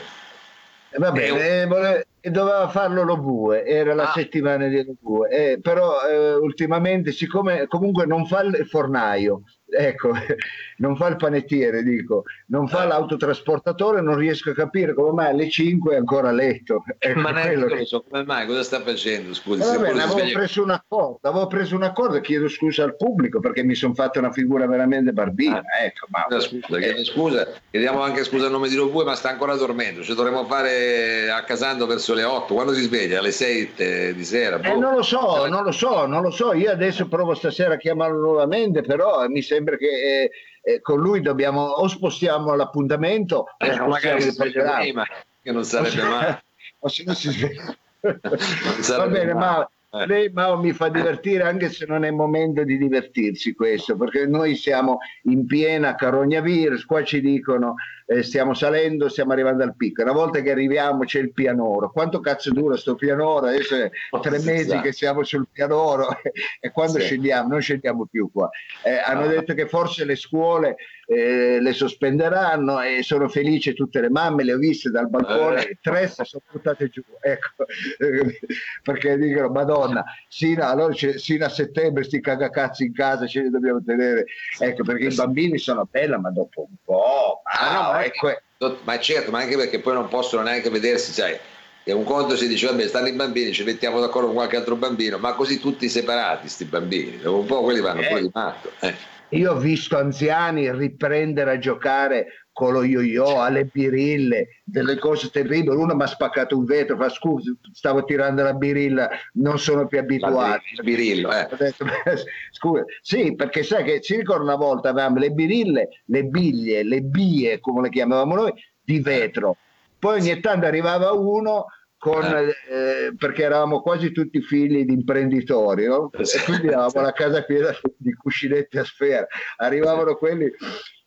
Eh, 0.90 1.00
va 1.00 1.12
bene, 1.12 1.62
eh, 1.62 1.66
vole- 1.66 2.08
doveva 2.20 2.68
farlo 2.68 3.04
lo 3.04 3.18
bue, 3.18 3.66
era 3.66 3.94
la 3.94 4.10
ah. 4.10 4.12
settimana 4.12 4.68
di 4.68 4.84
lo 4.84 4.96
bue, 5.00 5.30
eh, 5.30 5.60
però 5.62 6.06
eh, 6.06 6.34
ultimamente 6.34 7.12
siccome 7.12 7.68
comunque 7.68 8.06
non 8.06 8.28
fa 8.28 8.42
il 8.42 8.68
fornaio, 8.68 9.44
ecco, 9.78 10.12
non 10.78 10.96
fa 10.96 11.08
il 11.08 11.16
panettiere, 11.16 11.84
dico, 11.84 12.24
non 12.48 12.68
fa 12.68 12.82
ah. 12.82 12.86
l'autotrasportatore, 12.86 14.02
non 14.02 14.16
riesco 14.16 14.52
a 14.52 14.54
capire 14.54 14.94
come 14.94 15.12
mai 15.12 15.32
alle 15.32 15.50
5 15.50 15.94
è 15.94 15.98
ancora 15.98 16.30
a 16.30 16.32
letto. 16.32 16.84
Ecco, 17.04 17.20
Ma 17.20 17.32
neanche 17.32 17.66
che... 17.66 17.86
so 17.86 18.06
come 18.10 18.24
mai, 18.24 18.46
cosa 18.46 18.64
sta 18.64 18.80
facendo? 18.80 19.34
Scusi, 19.34 19.62
eh, 19.62 19.66
vabbè, 19.66 19.90
avevo 19.90 20.12
sveglia... 20.12 20.38
preso 20.38 20.64
un 20.64 20.70
accordo, 20.70 21.20
avevo 21.28 21.48
preso 21.48 21.76
un 21.76 21.84
accordo, 21.84 22.22
chiedo 22.22 22.48
scusa 22.48 22.84
al 22.84 22.96
pubblico 22.96 23.42
perché 23.42 23.62
mi 23.62 23.76
sono 23.76 23.94
fatto 23.94 24.20
una 24.20 24.32
figura 24.32 24.66
veramente 24.68 25.12
barbina. 25.12 25.58
Ah. 25.58 25.84
Ecco, 25.84 26.08
ma... 26.10 26.40
scusa, 26.40 26.78
eh. 26.78 27.04
scusa, 27.04 27.48
chiediamo 27.70 28.02
anche 28.02 28.24
scusa 28.24 28.46
a 28.46 28.50
nome 28.50 28.70
di 28.70 28.76
Robue, 28.76 29.04
ma 29.04 29.16
sta 29.16 29.32
ancora 29.32 29.56
dormendo, 29.56 30.02
ci 30.02 30.16
dovremmo 30.16 30.46
fare 30.46 31.30
a 31.30 31.44
Casando 31.44 31.86
verso 31.86 32.14
le 32.14 32.24
8, 32.24 32.54
quando 32.54 32.74
si 32.74 32.84
sveglia? 32.84 33.20
Alle 33.20 33.32
6 33.32 34.14
di 34.16 34.24
sera? 34.24 34.60
Eh, 34.62 34.76
non 34.76 34.96
lo 34.96 35.02
so, 35.02 35.46
non 35.48 35.64
lo 35.64 35.72
so, 35.72 36.06
non 36.06 36.22
lo 36.22 36.32
so, 36.32 36.54
io 36.54 36.72
adesso 36.72 37.08
provo 37.08 37.34
stasera 37.34 37.74
a 37.74 37.78
chiamarlo 37.78 38.20
nuovamente, 38.20 38.82
però 38.82 39.28
mi 39.28 39.42
sembra 39.42 39.63
che 39.64 39.88
eh, 39.88 40.32
eh, 40.62 40.82
con 40.82 41.00
lui 41.00 41.22
dobbiamo 41.22 41.62
o 41.62 41.88
spostiamo 41.88 42.56
l'appuntamento 42.56 43.48
eh, 43.58 43.80
o 43.80 43.88
magari 43.88 44.22
si 44.22 44.36
prima, 44.36 45.06
che 45.42 45.52
non 45.52 45.64
sarebbe 45.64 46.04
mai. 46.04 46.38
o 46.80 46.88
se 46.88 47.04
no 47.06 47.14
si 47.14 47.30
sveglia. 47.30 47.78
Va 48.02 49.08
bene, 49.08 49.34
ma 49.34 49.70
eh. 50.02 50.08
lei 50.08 50.30
Mao 50.32 50.60
mi 50.60 50.74
fa 50.74 50.90
divertire 50.90 51.44
anche 51.44 51.70
se 51.70 51.86
non 51.86 52.04
è 52.04 52.12
momento 52.12 52.64
di 52.64 52.78
divertirsi 52.78 53.54
questo, 53.54 53.96
perché 53.96 54.26
noi 54.26 54.56
siamo 54.56 54.98
in 55.24 55.46
piena 55.46 55.96
carogna 55.96 56.42
virus, 56.42 56.86
qua 56.86 57.04
ci 57.04 57.22
dicono 57.22 57.76
eh, 58.06 58.24
stiamo 58.24 58.54
salendo, 58.54 59.08
stiamo 59.10 59.32
arrivando 59.32 59.64
al 59.64 59.76
picco. 59.76 60.02
Una 60.02 60.12
volta 60.12 60.42
che 60.42 60.52
arriviamo 60.52 61.04
c'è 61.04 61.20
il 61.20 61.32
pianoro. 61.32 61.92
Quanto 61.92 62.20
cazzo 62.20 62.52
dura 62.52 62.76
sto 62.76 62.96
pianoro? 62.96 63.48
Adesso 63.48 63.76
è 63.76 63.92
oh, 64.12 64.20
tre 64.20 64.40
mesi 64.40 64.80
che 64.80 64.92
siamo 64.92 65.24
sul 65.24 65.48
pianoro 65.52 66.08
e 66.60 66.72
quando 66.72 67.00
sì. 67.00 67.06
scendiamo, 67.06 67.50
non 67.50 67.62
scendiamo 67.62 68.06
più 68.06 68.30
qua. 68.32 68.50
Eh, 68.84 68.98
hanno 68.98 69.28
detto 69.28 69.54
che 69.54 69.68
forse 69.68 70.06
le 70.06 70.16
scuole 70.16 70.76
eh, 71.14 71.60
le 71.62 71.74
sospenderanno 71.74 72.82
e 72.82 73.04
sono 73.04 73.30
felice 73.30 73.74
tutte 73.74 74.02
le 74.02 74.10
mamme, 74.10 74.44
le 74.44 74.54
ho 74.54 74.58
viste 74.58 74.90
dal 74.90 75.10
balcone, 75.10 75.68
eh. 75.68 75.78
tre 75.82 76.08
si 76.08 76.22
sono 76.24 76.44
buttate 76.52 76.90
giù, 76.90 77.02
ecco, 77.22 77.66
perché 78.84 79.18
dicono 79.18 79.50
Madonna, 79.50 80.04
sino, 80.28 80.66
allora 80.66 80.94
sino 80.94 81.46
a 81.46 81.50
settembre 81.50 82.04
sti 82.04 82.20
cagacazzi 82.20 82.86
in 82.86 82.94
casa 82.94 83.28
ce 83.28 83.42
li 83.42 83.50
dobbiamo 83.50 83.84
tenere, 83.84 84.26
ecco 84.60 84.84
perché 84.84 85.06
i 85.06 85.16
bambini 85.16 85.58
sono 85.58 85.88
bella 85.90 86.18
ma 86.20 86.32
dopo 86.32 86.62
un 86.62 86.76
po', 86.84 87.42
ma, 87.44 87.70
ah, 87.70 87.74
no, 87.74 87.92
ma, 87.94 88.04
ecco, 88.04 88.38
ma 88.84 89.00
certo, 89.00 89.32
ma 89.32 89.40
anche 89.40 89.56
perché 89.56 89.80
poi 89.80 89.94
non 89.94 90.08
possono 90.08 90.44
neanche 90.44 90.70
vedersi, 90.70 91.12
sai, 91.12 91.38
E 91.84 91.92
un 91.92 92.04
conto 92.06 92.38
si 92.38 92.48
dice, 92.48 92.68
vabbè, 92.68 92.88
stanno 92.88 93.08
i 93.08 93.14
bambini, 93.14 93.52
ci 93.52 93.64
mettiamo 93.64 94.00
d'accordo 94.00 94.28
con 94.28 94.36
qualche 94.36 94.56
altro 94.56 94.76
bambino, 94.76 95.18
ma 95.18 95.34
così 95.34 95.60
tutti 95.60 95.90
separati, 95.90 96.42
questi 96.42 96.66
bambini. 96.66 97.18
Dopo 97.18 97.40
un 97.40 97.46
po' 97.46 97.62
quelli 97.62 97.82
vanno 97.82 98.02
eh. 98.02 98.08
poi 98.08 98.22
di 98.22 98.30
matto. 98.34 98.72
Eh. 98.80 99.13
Io 99.34 99.52
ho 99.52 99.58
visto 99.58 99.98
anziani 99.98 100.72
riprendere 100.72 101.52
a 101.52 101.58
giocare 101.58 102.28
con 102.52 102.72
lo 102.72 102.84
yo-yo, 102.84 103.42
alle 103.42 103.66
birille, 103.66 104.62
delle 104.64 104.98
cose 105.00 105.30
terribili. 105.32 105.76
Uno 105.76 105.96
mi 105.96 106.04
ha 106.04 106.08
spaccato 106.08 106.56
un 106.56 106.66
vetro, 106.66 106.98
fa 106.98 107.10
scusa, 107.10 107.52
stavo 107.72 108.04
tirando 108.04 108.44
la 108.44 108.54
birilla, 108.54 109.10
non 109.34 109.58
sono 109.58 109.88
più 109.88 109.98
abituato. 109.98 110.62
Il 110.78 110.84
birillo, 110.84 111.34
eh. 111.34 111.48
Detto, 111.58 111.86
scusa, 112.52 112.86
sì, 113.02 113.34
perché 113.36 113.64
sai 113.64 113.84
che 113.84 114.00
si 114.04 114.16
ricorda 114.16 114.44
una 114.44 114.56
volta 114.56 114.90
avevamo 114.90 115.18
le 115.18 115.32
birille, 115.32 115.90
le 116.06 116.24
biglie, 116.26 116.84
le 116.84 117.02
bie, 117.02 117.60
come 117.60 117.82
le 117.82 117.90
chiamavamo 117.90 118.36
noi, 118.36 118.54
di 118.84 119.00
vetro. 119.00 119.58
Poi 119.98 120.20
ogni 120.20 120.40
tanto 120.42 120.68
arrivava 120.68 121.12
uno 121.12 121.66
con, 122.04 122.26
eh. 122.26 122.50
Eh, 122.70 123.16
perché 123.18 123.44
eravamo 123.44 123.82
quasi 123.82 124.12
tutti 124.12 124.42
figli 124.42 124.84
di 124.84 124.92
imprenditori, 124.92 125.86
no? 125.86 126.12
e 126.12 126.44
quindi 126.44 126.68
avevamo 126.68 127.00
la 127.00 127.14
casa 127.14 127.44
piena 127.44 127.74
di 127.96 128.14
cuscinetti 128.14 128.78
a 128.78 128.84
sfera. 128.84 129.26
Arrivavano 129.56 130.18
quelli 130.18 130.52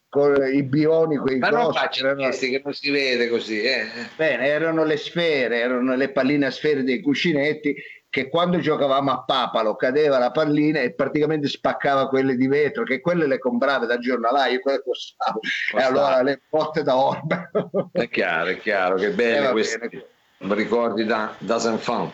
con 0.08 0.34
i 0.50 0.62
bioni, 0.62 1.18
quei 1.18 1.38
Ma 1.38 1.50
non 1.50 1.70
faccio 1.74 2.06
erano... 2.06 2.30
che 2.30 2.60
non 2.64 2.72
si 2.72 2.90
vede 2.90 3.28
così. 3.28 3.60
Eh. 3.60 3.84
Bene, 4.16 4.46
erano 4.46 4.84
le 4.84 4.96
sfere, 4.96 5.58
erano 5.58 5.94
le 5.94 6.12
palline 6.12 6.46
a 6.46 6.50
sfere 6.50 6.82
dei 6.82 7.02
cuscinetti 7.02 7.76
che 8.08 8.30
quando 8.30 8.58
giocavamo 8.58 9.10
a 9.10 9.22
papalo 9.24 9.76
cadeva 9.76 10.16
la 10.16 10.30
pallina 10.30 10.80
e 10.80 10.94
praticamente 10.94 11.48
spaccava 11.48 12.08
quelle 12.08 12.36
di 12.36 12.46
vetro, 12.46 12.84
che 12.84 13.00
quelle 13.02 13.26
le 13.26 13.38
comprava 13.38 13.84
da 13.84 13.98
giornalaio, 13.98 14.60
quelle 14.60 14.82
costavano. 14.82 15.40
E 15.76 15.82
allora 15.82 16.22
le 16.22 16.40
porte 16.48 16.82
da 16.82 16.96
orbe. 16.96 17.50
È 17.92 18.08
chiaro, 18.08 18.48
è 18.48 18.56
chiaro, 18.56 18.94
che 18.94 19.10
belle 19.10 19.48
eh, 19.48 19.52
queste. 19.52 19.88
Bene 19.88 20.14
ricordi 20.38 21.04
da, 21.04 21.34
da 21.38 21.58
San 21.58 21.78
Fan. 21.78 22.10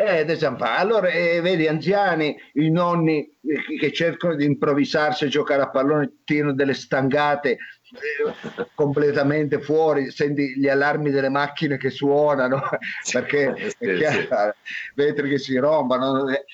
Eh, 0.00 0.24
da 0.24 0.36
San 0.36 0.56
Fan. 0.56 0.76
Allora, 0.76 1.08
eh, 1.08 1.40
vedi, 1.40 1.66
anziani, 1.66 2.36
i 2.52 2.70
nonni 2.70 3.18
eh, 3.18 3.78
che 3.78 3.92
cercano 3.92 4.36
di 4.36 4.44
improvvisarsi 4.44 5.24
a 5.24 5.28
giocare 5.28 5.62
a 5.62 5.70
pallone, 5.70 6.18
tirano 6.22 6.54
delle 6.54 6.74
stangate 6.74 7.50
eh, 7.50 8.68
completamente 8.76 9.60
fuori, 9.60 10.12
senti 10.12 10.54
gli 10.56 10.68
allarmi 10.68 11.10
delle 11.10 11.30
macchine 11.30 11.78
che 11.78 11.90
suonano, 11.90 12.62
perché 13.10 13.74
è 13.76 13.94
chiaro, 13.96 14.54
vetri 14.94 15.30
che 15.30 15.38
si 15.38 15.56
rompano. 15.56 16.28
Eh, 16.28 16.44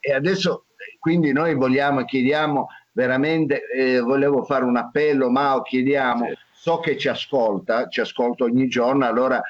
e 0.00 0.12
adesso, 0.12 0.66
quindi 1.00 1.32
noi 1.32 1.54
vogliamo, 1.54 2.04
chiediamo 2.04 2.68
veramente, 2.92 3.62
eh, 3.68 3.98
volevo 3.98 4.44
fare 4.44 4.64
un 4.64 4.76
appello, 4.76 5.28
Mao, 5.28 5.62
chiediamo, 5.62 6.30
so 6.52 6.78
che 6.78 6.96
ci 6.96 7.08
ascolta, 7.08 7.88
ci 7.88 8.00
ascolta 8.00 8.44
ogni 8.44 8.68
giorno, 8.68 9.04
allora 9.04 9.42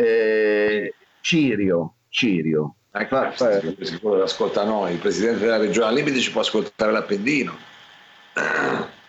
eh, 0.00 0.94
Cirio, 1.20 1.94
Cirio. 2.08 2.74
Ecco, 2.92 3.16
fa, 3.16 3.30
fa... 3.32 3.60
sicuro 3.82 4.22
ascolta 4.22 4.64
noi, 4.64 4.92
il 4.92 4.98
presidente 4.98 5.40
della 5.40 5.58
regione 5.58 5.94
Limiti 5.94 6.20
ci 6.20 6.32
può 6.32 6.40
ascoltare 6.40 6.90
l'Appendino. 6.90 7.56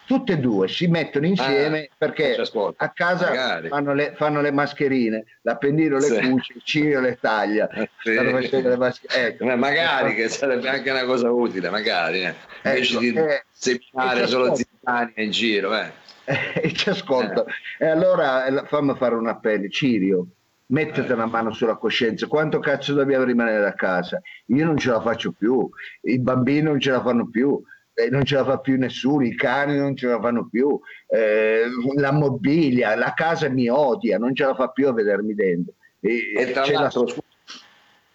Tutte 0.05 0.33
e 0.33 0.37
due 0.39 0.67
si 0.67 0.87
mettono 0.87 1.25
insieme 1.25 1.87
ah, 1.89 1.95
perché 1.97 2.35
a 2.35 2.89
casa 2.89 3.61
fanno 3.69 3.93
le, 3.93 4.13
fanno 4.17 4.41
le, 4.41 4.51
mascherine, 4.51 5.23
l'Appendino 5.43 5.97
le 5.97 6.05
sì. 6.05 6.19
cuce, 6.19 6.53
il 6.53 6.61
Cirio 6.63 6.99
le 6.99 7.17
taglia. 7.19 7.69
Sì. 7.71 8.11
Le 8.11 8.99
ecco. 9.07 9.49
Eh, 9.49 9.55
magari 9.55 10.15
che 10.15 10.27
sarebbe 10.27 10.67
anche 10.67 10.89
una 10.89 11.05
cosa 11.05 11.31
utile, 11.31 11.69
magari, 11.69 12.25
eh. 12.25 12.35
invece 12.65 12.93
ecco, 12.93 12.99
di 12.99 13.13
eh, 13.13 13.45
seminare 13.51 14.27
solo 14.27 14.53
zittani 14.53 15.13
in 15.15 15.31
giro. 15.31 15.75
Eh. 15.75 15.91
e 16.61 16.73
ci 16.73 16.89
ascolto. 16.89 17.45
E 17.79 17.87
allora 17.87 18.45
eh, 18.45 18.65
fammi 18.65 18.93
fare 18.95 19.15
un 19.15 19.27
appello, 19.27 19.69
Cirio 19.69 20.27
mettete 20.71 21.13
una 21.13 21.25
mano 21.25 21.51
sulla 21.53 21.77
coscienza, 21.77 22.27
quanto 22.27 22.59
cazzo 22.59 22.93
dobbiamo 22.93 23.23
rimanere 23.23 23.65
a 23.65 23.73
casa? 23.73 24.21
Io 24.47 24.65
non 24.65 24.77
ce 24.77 24.89
la 24.89 25.01
faccio 25.01 25.31
più, 25.31 25.69
i 26.01 26.19
bambini 26.19 26.61
non 26.61 26.79
ce 26.79 26.91
la 26.91 27.01
fanno 27.01 27.29
più, 27.29 27.61
eh, 27.93 28.09
non 28.09 28.23
ce 28.23 28.35
la 28.35 28.45
fa 28.45 28.59
più 28.59 28.77
nessuno, 28.77 29.25
i 29.25 29.35
cani 29.35 29.77
non 29.77 29.95
ce 29.95 30.07
la 30.07 30.19
fanno 30.19 30.47
più, 30.49 30.79
eh, 31.07 31.63
la 31.95 32.11
mobilia, 32.11 32.95
la 32.95 33.13
casa 33.13 33.49
mi 33.49 33.69
odia, 33.69 34.17
non 34.17 34.35
ce 34.35 34.45
la 34.45 34.55
fa 34.55 34.69
più 34.69 34.87
a 34.87 34.93
vedermi 34.93 35.33
dentro. 35.33 35.73
E, 35.99 36.33
e 36.35 36.51
tra 36.51 36.65
l'altro, 36.65 37.03
la... 37.03 37.13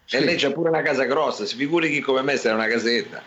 sì. 0.04 0.16
e 0.16 0.24
lei 0.24 0.36
c'ha 0.36 0.50
pure 0.50 0.70
una 0.70 0.82
casa 0.82 1.04
grossa, 1.04 1.44
si 1.44 1.56
figuri 1.56 1.90
chi 1.90 2.00
come 2.00 2.22
me 2.22 2.36
se 2.36 2.50
è 2.50 2.52
una 2.52 2.66
casetta. 2.66 3.22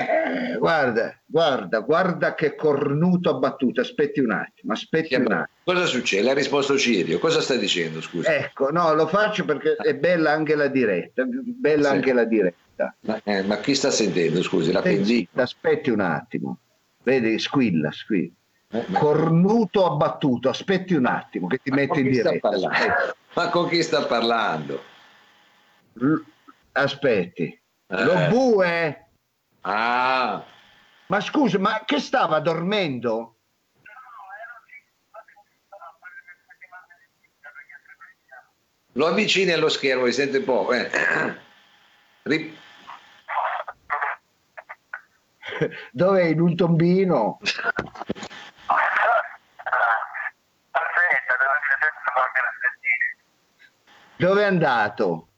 Eh, 0.00 0.56
guarda, 0.58 1.20
guarda, 1.26 1.80
guarda 1.80 2.34
che 2.34 2.54
cornuto 2.54 3.30
abbattuto. 3.30 3.80
Aspetti 3.80 4.20
un 4.20 4.32
attimo, 4.32 4.72
aspetti 4.72 5.14
un 5.14 5.32
attimo. 5.32 5.46
Cosa 5.64 5.86
succede? 5.86 6.30
Ha 6.30 6.34
risposto 6.34 6.78
Cirio. 6.78 7.18
Cosa 7.18 7.40
stai 7.40 7.58
dicendo? 7.58 8.00
Scusa. 8.00 8.34
Ecco, 8.34 8.70
no, 8.70 8.94
lo 8.94 9.06
faccio 9.06 9.44
perché 9.44 9.76
è 9.76 9.94
bella 9.94 10.32
anche 10.32 10.54
la 10.54 10.68
diretta. 10.68 11.24
Bella 11.26 11.88
sì. 11.88 11.94
anche 11.94 12.12
la 12.12 12.24
diretta. 12.24 12.94
Ma, 13.00 13.20
eh, 13.24 13.42
ma, 13.42 13.58
chi 13.58 13.74
sta 13.74 13.90
sentendo? 13.90 14.42
Scusi, 14.42 14.72
la 14.72 14.82
Pendino. 14.82 15.28
Aspetti 15.34 15.90
un 15.90 16.00
attimo. 16.00 16.58
Vedi, 17.02 17.38
squilla, 17.38 17.90
squilla. 17.92 18.32
Eh, 18.72 18.86
cornuto 18.92 19.86
abbattuto. 19.86 20.48
Aspetti 20.48 20.94
un 20.94 21.06
attimo 21.06 21.46
che 21.46 21.58
ti 21.62 21.70
ma 21.70 21.76
metti 21.76 22.00
in 22.00 22.10
diretta. 22.10 22.50
Ma 23.34 23.48
con 23.48 23.68
chi 23.68 23.82
sta 23.82 24.04
parlando? 24.06 24.82
Aspetti. 26.72 27.60
Eh. 27.86 28.04
Lo 28.04 28.28
bue 28.28 29.09
Ah. 29.62 30.44
Ma 31.06 31.20
scusa, 31.20 31.58
ma 31.58 31.82
che 31.84 31.98
stava 31.98 32.40
dormendo? 32.40 33.34
Lo 38.94 39.06
avvicini 39.06 39.52
allo 39.52 39.68
schermo, 39.68 40.04
li 40.04 40.12
sente 40.12 40.40
poco. 40.40 40.72
Eh. 40.72 40.90
Rip... 42.22 42.58
Dov'è 45.92 46.24
in 46.24 46.40
un 46.40 46.56
tombino? 46.56 47.38
Dove 54.16 54.42
è 54.42 54.44
andato? 54.44 55.28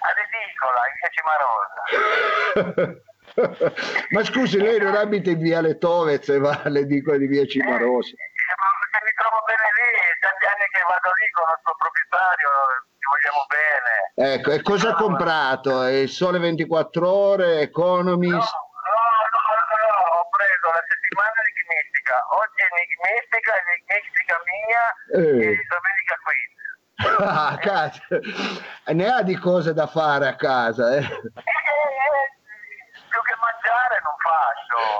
All'edicola, 0.00 0.80
in 0.86 0.94
via 0.98 1.10
Cimarosa. 2.72 3.02
Ma 4.10 4.24
scusi, 4.24 4.58
lei 4.58 4.78
non 4.80 4.94
abita 4.94 5.30
in 5.30 5.38
via 5.38 5.60
Letovez 5.60 6.28
e 6.28 6.38
va 6.38 6.62
alle 6.64 6.86
dico 6.86 7.16
di 7.16 7.26
via 7.26 7.46
Cimarosa? 7.46 8.10
Eh, 8.10 8.54
ma 8.58 8.98
mi 9.04 9.12
trovo 9.14 9.38
bene 9.46 9.68
lì, 9.78 9.88
tanti 10.18 10.44
anni 10.46 10.66
che 10.72 10.82
vado 10.82 11.10
lì 11.14 11.28
con 11.30 11.46
il 11.46 11.60
suo 11.62 11.74
proprietario, 11.78 12.50
ci 12.98 13.06
vogliamo 13.06 13.42
bene. 13.46 13.94
Ecco, 14.34 14.50
e 14.50 14.62
cosa 14.62 14.90
ha 14.90 14.94
comprato? 14.98 15.86
Il 15.86 16.08
Sole 16.08 16.38
24 16.38 17.06
Ore, 17.06 17.60
Economist? 17.60 18.34
No, 18.34 19.06
no, 19.30 19.42
no, 19.46 19.62
no, 19.70 20.18
ho 20.18 20.26
preso 20.34 20.66
la 20.74 20.82
settimana 20.82 21.38
enigmistica, 21.38 22.16
oggi 22.42 22.60
enigmistica, 22.66 23.52
enigmistica 23.54 24.34
mia 24.50 24.84
eh. 25.14 25.54
e 25.54 25.62
domenica 25.62 26.14
qui. 26.26 26.40
Ah, 27.20 27.56
cazzo. 27.60 28.02
Ne 28.92 29.08
ha 29.08 29.22
di 29.22 29.36
cose 29.36 29.72
da 29.72 29.86
fare 29.86 30.26
a 30.26 30.34
casa, 30.34 30.96
eh? 30.96 31.06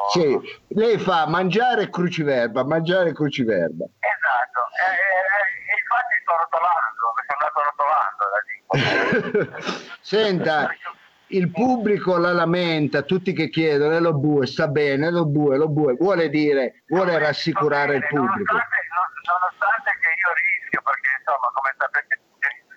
Sì, 0.08 0.38
lei 0.68 0.98
fa 0.98 1.26
mangiare 1.26 1.90
cruciverba, 1.90 2.64
mangiare 2.64 3.12
cruciverba. 3.12 3.84
Esatto, 3.84 4.60
e, 4.80 4.88
e, 5.68 5.76
infatti 5.76 6.14
sto 6.22 6.32
rotolando, 6.48 7.12
sono 7.12 7.36
andato 7.36 7.60
rotolando. 8.72 9.56
Senta, 10.00 10.70
il 11.28 11.50
pubblico 11.50 12.16
la 12.16 12.32
lamenta, 12.32 13.02
tutti 13.02 13.34
che 13.34 13.50
chiedono, 13.50 13.96
e 13.96 14.00
lo 14.00 14.14
bue 14.14 14.46
sta 14.46 14.66
bene, 14.68 15.10
lo 15.10 15.26
bue, 15.26 15.58
lo 15.58 15.68
bue, 15.68 15.94
vuole 15.94 16.30
dire, 16.30 16.84
vuole 16.86 17.18
rassicurare 17.18 17.96
il 17.96 18.06
pubblico. 18.06 18.54
Nonostante, 18.54 18.86
nonostante 19.28 19.90
che 20.00 20.08
io 20.08 20.32
rischio, 20.32 20.82
perché 20.82 21.10
insomma, 21.18 21.50
come 21.52 21.74
sapete, 21.76 22.18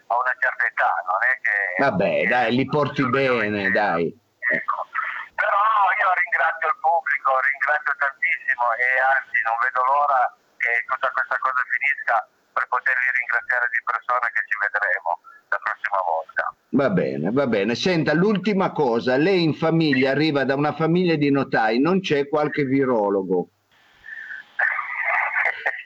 ho 0.07 0.19
una 0.19 0.35
certa 0.37 0.65
età, 0.65 0.93
non 1.07 1.19
è 1.23 1.39
che... 1.39 1.81
Vabbè, 1.81 2.27
dai, 2.27 2.55
li 2.55 2.65
porti 2.65 3.07
bene, 3.07 3.71
dai. 3.71 4.19
Ecco 4.51 4.89
ringrazio 6.41 6.67
il 6.67 6.79
pubblico, 6.81 7.31
ringrazio 7.39 7.93
tantissimo 8.61 8.69
e 8.77 8.85
anzi 9.01 9.41
non 9.45 9.57
vedo 9.61 9.81
l'ora 9.85 10.37
che 10.57 10.69
tutta 10.85 11.09
questa 11.09 11.37
cosa 11.39 11.61
finisca 11.73 12.29
per 12.53 12.67
potervi 12.69 13.07
ringraziare 13.17 13.65
di 13.71 13.81
persona 13.83 14.27
che 14.29 14.41
ci 14.45 14.57
vedremo 14.61 15.19
la 15.49 15.57
prossima 15.57 16.01
volta. 16.05 16.53
Va 16.71 16.89
bene, 16.89 17.31
va 17.31 17.47
bene. 17.47 17.75
Senta, 17.75 18.13
l'ultima 18.13 18.71
cosa, 18.71 19.17
lei 19.17 19.43
in 19.43 19.53
famiglia 19.55 20.11
arriva 20.11 20.43
da 20.45 20.55
una 20.55 20.73
famiglia 20.73 21.15
di 21.15 21.31
notai, 21.31 21.79
non 21.79 21.99
c'è 22.01 22.29
qualche 22.29 22.63
virologo? 22.63 23.49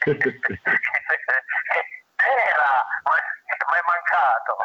Era, 0.05 0.29
ma 3.05 3.75
è 3.77 3.83
mancato. 3.85 4.57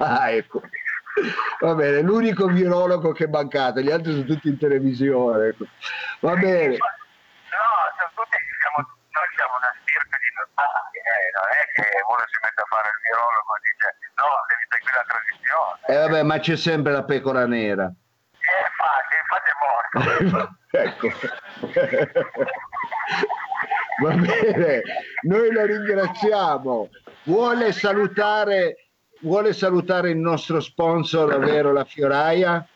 ah, 0.04 0.30
ecco. 0.30 0.60
Va 1.60 1.74
bene, 1.74 2.00
l'unico 2.02 2.46
virologo 2.48 3.12
che 3.12 3.24
è 3.24 3.28
mancato, 3.28 3.80
gli 3.80 3.90
altri 3.90 4.12
sono 4.12 4.24
tutti 4.24 4.48
in 4.48 4.58
televisione. 4.58 5.48
Ecco. 5.48 5.64
Va 6.20 6.34
bene. 6.34 6.76
No, 6.76 7.70
sono 7.94 8.10
tutti, 8.18 8.36
siamo, 8.58 8.82
noi 8.82 9.28
siamo 9.38 9.54
una 9.62 9.72
stirpe 9.78 10.16
di 10.18 10.30
normali, 10.34 10.98
eh, 10.98 11.26
non 11.38 11.48
è 11.54 11.62
che 11.70 11.86
uno 12.02 12.24
si 12.26 12.38
mette 12.42 12.60
a 12.60 12.66
fare 12.66 12.88
il 12.90 12.98
virologo 12.98 13.03
e 13.14 13.60
dice 13.62 13.88
no, 14.16 14.30
devi 14.48 14.64
trasmissione. 15.06 15.78
Eh 15.86 15.98
vabbè, 15.98 16.22
ma 16.22 16.38
c'è 16.38 16.56
sempre 16.56 16.92
la 16.92 17.04
pecora 17.04 17.46
nera. 17.46 17.84
Eh, 17.84 18.60
infatti, 18.68 19.14
infatti 19.22 19.50
è 19.50 19.56
morto. 19.62 20.56
ecco. 20.74 21.08
Va 24.02 24.10
bene, 24.10 24.82
noi 25.22 25.52
la 25.52 25.66
ringraziamo. 25.66 26.90
Vuole 27.24 27.72
salutare, 27.72 28.88
vuole 29.20 29.52
salutare 29.52 30.10
il 30.10 30.18
nostro 30.18 30.60
sponsor, 30.60 31.32
ovvero 31.32 31.72
la 31.72 31.84
Fioraia? 31.84 32.66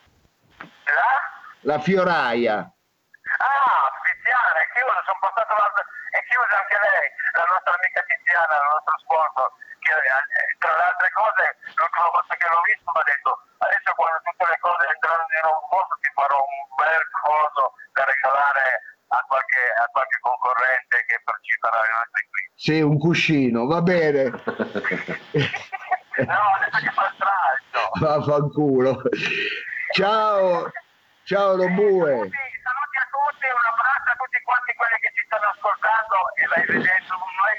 La? 0.57 1.73
La 1.73 1.79
Fioraia. 1.79 2.57
Ah, 2.57 3.91
Tiziana, 4.03 4.59
è 4.63 4.67
chiusa, 4.73 5.03
sono 5.05 5.19
passato 5.19 5.53
l'altro, 5.53 5.83
è 6.09 6.19
chiusa 6.23 6.55
anche 6.55 6.77
lei, 6.79 7.07
la 7.35 7.45
nostra 7.51 7.73
amica 7.75 8.01
Tiziana, 8.07 8.55
il 8.55 8.67
nostro 8.73 8.95
sponsor, 9.03 9.47
che 9.89 10.37
eh, 10.37 10.55
tra 10.59 10.75
le 10.75 10.83
altre 10.85 11.09
cose, 11.17 11.43
l'ultima 11.73 12.09
volta 12.13 12.35
che 12.37 12.47
l'ho 12.49 12.61
visto 12.61 12.85
mi 12.93 12.99
ha 12.99 13.07
detto, 13.09 13.31
adesso 13.57 13.89
quando 13.97 14.19
tutte 14.21 14.45
le 14.45 14.59
cose 14.61 14.83
entrano 14.85 15.23
in 15.25 15.45
un 15.49 15.63
posto 15.69 15.95
ti 16.01 16.09
farò 16.13 16.37
un 16.37 16.61
bel 16.77 17.03
coso 17.25 17.63
da 17.97 18.03
regalare 18.05 18.67
a 19.09 19.19
qualche, 19.25 19.63
a 19.81 19.85
qualche 19.89 20.19
concorrente 20.21 20.95
che 21.09 21.17
parteciperà 21.25 21.79
ai 21.81 21.89
nostri 21.89 22.21
qui. 22.29 22.41
Sì, 22.53 22.81
un 22.81 22.97
cuscino, 22.99 23.65
va 23.65 23.81
bene. 23.81 24.29
no, 26.29 26.41
adesso 26.53 26.77
che 26.77 26.91
fa 26.93 27.09
stralcio. 27.17 27.81
Vaffanculo. 27.97 29.01
Ciao, 29.93 30.69
ciao 31.23 31.55
Lobue. 31.55 32.29
Saluti 32.29 32.97
a 33.01 33.07
tutti, 33.09 33.45
un 33.49 33.65
abbraccio 33.65 34.11
a 34.13 34.17
tutti 34.21 34.37
quanti 34.45 34.73
quelli 34.77 34.97
che 35.01 35.11
ci 35.17 35.23
stanno 35.25 35.49
ascoltando 35.49 36.17
e 36.37 36.45
l'hai 36.45 36.65
vedendo 36.69 37.13
con 37.17 37.31
noi. 37.41 37.57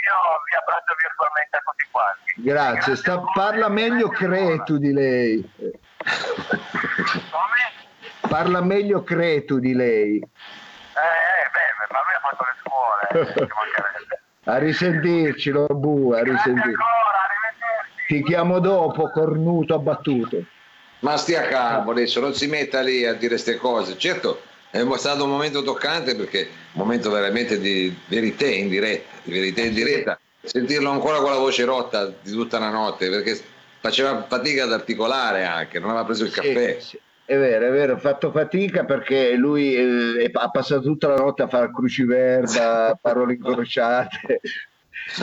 Io 0.00 0.16
vi 0.44 0.54
abbraccio 0.56 0.94
virtualmente 1.00 1.56
a 1.56 1.62
tutti 1.64 1.86
quanti. 1.90 2.30
Grazie, 2.50 2.96
sta, 2.96 3.12
a 3.12 3.22
parla 3.32 3.68
meglio 3.68 4.08
Cretu 4.08 4.76
di 4.76 4.92
lei. 4.92 5.48
Come? 5.56 5.70
Parla 8.28 8.60
meglio 8.60 9.04
Cretu 9.04 9.60
di 9.60 9.72
lei. 9.72 10.16
Eh, 10.16 10.18
eh, 10.18 11.46
beh, 11.52 11.70
ma 11.90 12.00
lui 12.02 12.14
ha 12.16 12.20
fatto 12.28 12.44
le 12.44 12.54
scuole. 12.58 13.48
A 14.46 14.58
risentirci 14.58 15.50
Lobue, 15.50 16.18
a 16.18 16.24
Grazie 16.24 16.48
risentirci. 16.48 16.82
Ti 18.08 18.24
chiamo 18.24 18.58
dopo, 18.58 19.08
cornuto 19.10 19.74
abbattuto. 19.74 20.42
Ma 21.00 21.16
stia 21.18 21.46
calmo 21.46 21.92
adesso, 21.92 22.18
non 22.18 22.34
si 22.34 22.48
metta 22.48 22.80
lì 22.80 23.06
a 23.06 23.12
dire 23.12 23.34
queste 23.34 23.58
cose. 23.58 23.96
Certo, 23.96 24.42
è 24.70 24.84
stato 24.96 25.22
un 25.22 25.30
momento 25.30 25.62
toccante 25.62 26.16
perché 26.16 26.48
un 26.72 26.82
momento 26.82 27.12
veramente 27.12 27.60
di 27.60 27.96
verità 28.06 28.46
in 28.46 28.68
diretta, 28.68 29.18
di 29.22 29.32
verità 29.32 29.60
in 29.60 29.72
diretta. 29.72 30.18
Sentirlo 30.42 30.90
ancora 30.90 31.18
con 31.18 31.30
la 31.30 31.38
voce 31.38 31.64
rotta 31.64 32.06
di 32.06 32.32
tutta 32.32 32.58
la 32.58 32.70
notte 32.70 33.10
perché 33.10 33.38
faceva 33.80 34.24
fatica 34.28 34.64
ad 34.64 34.72
articolare 34.72 35.44
anche, 35.44 35.78
non 35.78 35.90
aveva 35.90 36.04
preso 36.04 36.24
il 36.24 36.30
caffè. 36.30 36.76
Sì, 36.78 36.88
sì, 36.88 37.00
È 37.24 37.36
vero, 37.36 37.66
è 37.66 37.70
vero, 37.70 37.94
ho 37.94 37.98
fatto 37.98 38.30
fatica 38.30 38.84
perché 38.84 39.34
lui 39.34 39.74
eh, 39.74 40.24
è- 40.24 40.30
ha 40.32 40.50
passato 40.50 40.82
tutta 40.82 41.08
la 41.08 41.16
notte 41.16 41.42
a 41.42 41.48
fare 41.48 41.70
cruciverba, 41.70 42.98
parole 43.00 43.34
incrociate, 43.34 44.40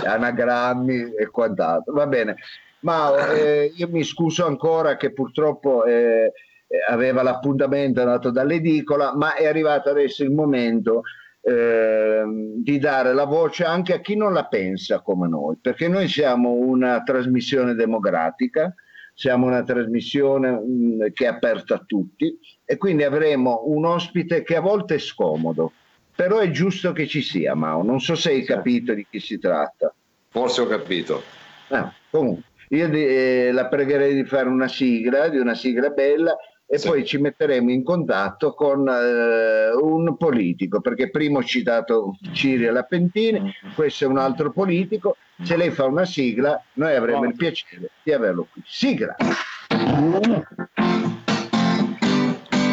anagrammi 0.03 1.13
e 1.15 1.27
quant'altro. 1.27 1.93
Va 1.93 2.07
bene, 2.07 2.35
ma 2.81 3.13
eh, 3.33 3.71
io 3.75 3.87
mi 3.89 4.03
scuso 4.03 4.45
ancora 4.45 4.97
che 4.97 5.11
purtroppo 5.13 5.83
eh, 5.85 6.31
eh, 6.67 6.77
aveva 6.89 7.23
l'appuntamento 7.23 8.03
dato 8.03 8.29
dall'edicola, 8.29 9.15
ma 9.15 9.35
è 9.35 9.45
arrivato 9.45 9.89
adesso 9.89 10.23
il 10.23 10.31
momento 10.31 11.01
ehm, 11.47 12.61
di 12.61 12.77
dare 12.77 13.13
la 13.13 13.23
voce 13.23 13.63
anche 13.63 13.93
a 13.93 14.01
chi 14.01 14.15
non 14.15 14.33
la 14.33 14.45
pensa 14.47 14.99
come 14.99 15.27
noi, 15.27 15.57
perché 15.61 15.87
noi 15.87 16.07
siamo 16.07 16.51
una 16.51 17.01
trasmissione 17.03 17.73
democratica, 17.73 18.73
siamo 19.13 19.47
una 19.47 19.63
trasmissione 19.63 20.51
mh, 20.51 21.13
che 21.13 21.25
è 21.25 21.27
aperta 21.27 21.75
a 21.75 21.83
tutti 21.85 22.37
e 22.65 22.77
quindi 22.77 23.03
avremo 23.03 23.63
un 23.65 23.85
ospite 23.85 24.43
che 24.43 24.57
a 24.57 24.61
volte 24.61 24.95
è 24.95 24.99
scomodo, 24.99 25.71
però 26.13 26.39
è 26.39 26.51
giusto 26.51 26.91
che 26.91 27.07
ci 27.07 27.21
sia, 27.21 27.55
Mao. 27.55 27.81
Non 27.81 28.01
so 28.01 28.15
se 28.15 28.31
hai 28.31 28.43
capito 28.43 28.93
di 28.93 29.05
chi 29.09 29.19
si 29.19 29.39
tratta. 29.39 29.93
Forse 30.29 30.61
ho 30.61 30.67
capito. 30.67 31.23
Ah, 31.69 31.91
comunque, 32.09 32.43
io 32.69 32.91
eh, 32.91 33.51
la 33.53 33.67
pregherei 33.67 34.13
di 34.13 34.25
fare 34.25 34.49
una 34.49 34.67
sigla, 34.67 35.29
di 35.29 35.37
una 35.37 35.55
sigla 35.55 35.89
bella, 35.89 36.35
e 36.69 36.77
Sì. 36.77 36.87
poi 36.87 37.05
ci 37.05 37.17
metteremo 37.17 37.71
in 37.71 37.81
contatto 37.83 38.53
con 38.53 38.87
eh, 38.87 39.71
un 39.73 40.17
politico, 40.17 40.81
perché 40.81 41.09
prima 41.09 41.39
ho 41.39 41.43
citato 41.43 42.17
Cirio 42.33 42.71
Lapentini, 42.73 43.53
questo 43.73 44.03
è 44.03 44.07
un 44.07 44.17
altro 44.17 44.51
politico. 44.51 45.15
Se 45.41 45.55
lei 45.55 45.69
fa 45.71 45.85
una 45.85 46.03
sigla, 46.03 46.61
noi 46.73 46.93
avremo 46.95 47.23
il 47.25 47.35
piacere 47.35 47.91
di 48.03 48.11
averlo 48.11 48.47
qui. 48.51 48.61
Sigla! 48.65 49.15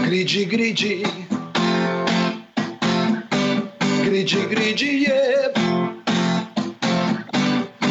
Grigi 0.02 0.46
grigi, 0.46 1.02
grigi 4.02 4.46
grigi, 4.46 4.96
yeah. 4.98 5.52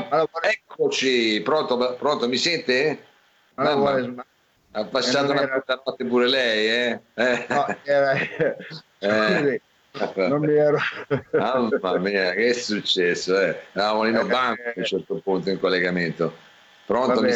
la 0.10 0.28
vuole, 0.32 0.50
Eccoci, 0.66 1.42
pronto, 1.44 1.96
pronto, 2.00 2.30
mi 2.30 2.38
sente? 2.38 3.04
ma 3.56 3.64
la 3.64 3.76
Mamma, 3.76 4.26
ha 4.72 4.86
passato 4.86 5.32
una 5.32 5.42
era- 5.42 5.64
notte 5.68 6.06
pure 6.06 6.30
lei, 6.30 6.68
eh? 6.70 7.02
Eh. 7.16 7.46
no, 7.50 7.66
era- 7.84 8.16
scusi, 8.98 9.62
non 10.16 10.40
mi 10.40 10.54
ero... 10.54 10.78
Mamma 11.82 11.98
mia, 11.98 12.32
che 12.32 12.48
è 12.48 12.54
successo? 12.54 13.38
Eh? 13.42 13.60
Eravamo 13.74 14.06
in 14.06 14.14
banco 14.14 14.62
a 14.62 14.74
un 14.74 14.86
certo 14.86 15.20
punto 15.22 15.50
in 15.50 15.60
collegamento. 15.60 16.34
Pronto, 16.86 17.22
mi? 17.22 17.32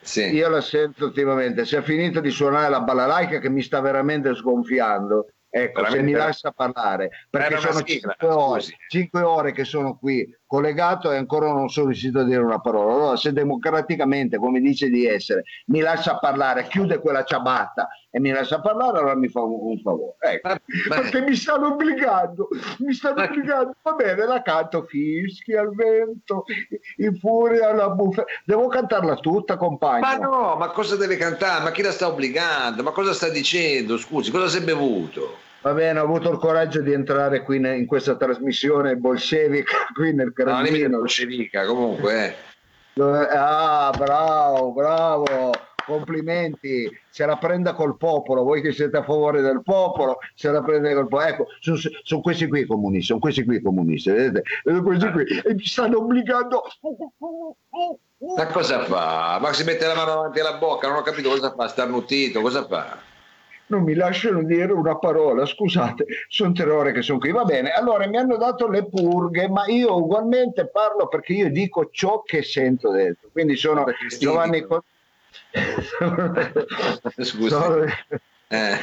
Sì. 0.00 0.34
Io 0.34 0.48
la 0.48 0.62
sento 0.62 1.04
ultimamente, 1.04 1.66
si 1.66 1.76
è 1.76 1.82
finito 1.82 2.20
di 2.20 2.30
suonare 2.30 2.70
la 2.70 2.80
balalaica 2.80 3.38
che 3.38 3.50
mi 3.50 3.60
sta 3.60 3.80
veramente 3.80 4.34
sgonfiando. 4.34 5.28
Ecco, 5.56 5.84
se 5.84 5.90
Veramente? 5.90 6.02
mi 6.02 6.18
lascia 6.18 6.50
parlare, 6.50 7.10
perché 7.30 7.58
sono 7.58 7.86
sigla, 7.86 8.16
5 8.18 8.28
ore, 8.28 8.60
scusi. 8.60 8.76
cinque 8.88 9.20
ore 9.22 9.52
che 9.52 9.62
sono 9.62 9.96
qui 9.96 10.28
collegato 10.46 11.12
e 11.12 11.16
ancora 11.16 11.52
non 11.52 11.68
sono 11.68 11.86
riuscito 11.86 12.18
a 12.18 12.24
dire 12.24 12.40
una 12.40 12.58
parola. 12.60 12.92
Allora, 12.92 13.16
se 13.16 13.32
democraticamente, 13.32 14.38
come 14.38 14.58
dice 14.60 14.88
di 14.88 15.06
essere, 15.06 15.44
mi 15.66 15.78
lascia 15.78 16.18
parlare, 16.18 16.66
chiude 16.66 16.98
quella 16.98 17.22
ciabatta 17.22 17.88
e 18.16 18.20
mi 18.20 18.30
lascia 18.30 18.60
parlare, 18.60 18.98
allora 18.98 19.16
mi 19.16 19.26
fa 19.28 19.40
un, 19.40 19.58
un 19.70 19.78
favore. 19.80 20.14
Ecco. 20.20 20.46
Ma- 20.48 20.60
Perché 20.88 21.20
mi 21.22 21.34
stanno 21.34 21.72
obbligando, 21.72 22.48
mi 22.78 22.92
stanno 22.92 23.16
Ma- 23.16 23.24
obbligando. 23.24 23.74
Va 23.82 23.92
bene, 23.94 24.24
la 24.24 24.40
canto 24.40 24.84
fischi 24.84 25.52
al 25.56 25.74
vento, 25.74 26.44
in 26.98 27.16
furia 27.16 27.70
alla 27.70 27.88
bufera. 27.90 28.24
Devo 28.44 28.68
cantarla 28.68 29.16
tutta, 29.16 29.56
compagno. 29.56 30.00
Ma 30.06 30.14
no, 30.14 30.54
ma 30.56 30.68
cosa 30.68 30.94
deve 30.94 31.16
cantare? 31.16 31.64
Ma 31.64 31.72
chi 31.72 31.82
la 31.82 31.90
sta 31.90 32.06
obbligando? 32.06 32.84
Ma 32.84 32.92
cosa 32.92 33.12
sta 33.12 33.28
dicendo? 33.28 33.96
Scusi, 33.98 34.30
cosa 34.30 34.46
si 34.46 34.58
è 34.58 34.62
bevuto? 34.62 35.38
Va 35.62 35.72
bene, 35.72 35.98
ho 35.98 36.04
avuto 36.04 36.30
il 36.30 36.38
coraggio 36.38 36.82
di 36.82 36.92
entrare 36.92 37.42
qui 37.42 37.58
ne- 37.58 37.76
in 37.76 37.86
questa 37.86 38.14
trasmissione 38.16 38.94
bolscevica, 38.94 39.72
qui 39.92 40.14
nel 40.14 40.32
No, 40.36 40.44
mica 40.44 40.52
Carlino. 40.62 40.98
bolscevica, 40.98 41.66
comunque. 41.66 42.26
Eh. 42.26 42.34
Dove- 42.92 43.26
Ah, 43.28 43.90
bravo, 43.98 44.70
bravo, 44.72 45.50
complimenti. 45.86 46.90
Se 47.08 47.24
la 47.26 47.36
prenda 47.36 47.74
col 47.74 47.96
popolo, 47.96 48.42
voi 48.42 48.60
che 48.60 48.72
siete 48.72 48.96
a 48.96 49.02
favore 49.02 49.40
del 49.40 49.62
popolo, 49.62 50.18
se 50.34 50.50
la 50.50 50.62
prende 50.62 50.94
col 50.94 51.08
popolo. 51.08 51.28
Ecco, 51.28 51.46
sono, 51.60 51.76
sono 52.02 52.20
questi 52.20 52.48
qui 52.48 52.60
i 52.60 52.66
comunisti, 52.66 53.06
sono 53.06 53.18
questi 53.18 53.44
qui 53.44 53.56
i 53.56 53.62
comunisti, 53.62 54.10
vedete? 54.10 54.42
Sono 54.62 54.82
questi 54.82 55.10
qui 55.10 55.24
e 55.44 55.54
mi 55.54 55.64
stanno 55.64 55.98
obbligando. 55.98 56.62
Ma 58.36 58.46
cosa 58.46 58.84
fa? 58.84 59.38
Ma 59.40 59.52
si 59.52 59.64
mette 59.64 59.86
la 59.86 59.94
mano 59.94 60.14
davanti 60.14 60.40
alla 60.40 60.56
bocca, 60.58 60.88
non 60.88 60.98
ho 60.98 61.02
capito 61.02 61.28
cosa 61.28 61.52
fa, 61.54 61.68
starnutito, 61.68 62.40
cosa 62.40 62.66
fa? 62.66 63.12
non 63.66 63.82
mi 63.82 63.94
lasciano 63.94 64.42
dire 64.42 64.72
una 64.72 64.98
parola, 64.98 65.46
scusate, 65.46 66.04
sono 66.28 66.52
tre 66.52 66.70
ore 66.70 66.92
che 66.92 67.02
sono 67.02 67.18
qui, 67.18 67.32
va 67.32 67.44
bene, 67.44 67.70
allora 67.70 68.06
mi 68.06 68.16
hanno 68.16 68.36
dato 68.36 68.68
le 68.68 68.86
purghe, 68.86 69.48
ma 69.48 69.64
io 69.66 69.96
ugualmente 69.96 70.68
parlo 70.68 71.08
perché 71.08 71.32
io 71.32 71.50
dico 71.50 71.88
ciò 71.90 72.22
che 72.22 72.42
sento 72.42 72.90
dentro, 72.90 73.28
quindi 73.32 73.56
sono 73.56 73.84
Giovanni... 74.18 74.60
dicendo? 74.60 74.84
Scusi. 77.24 77.48
sono- 77.48 77.84
Eh. 78.48 78.76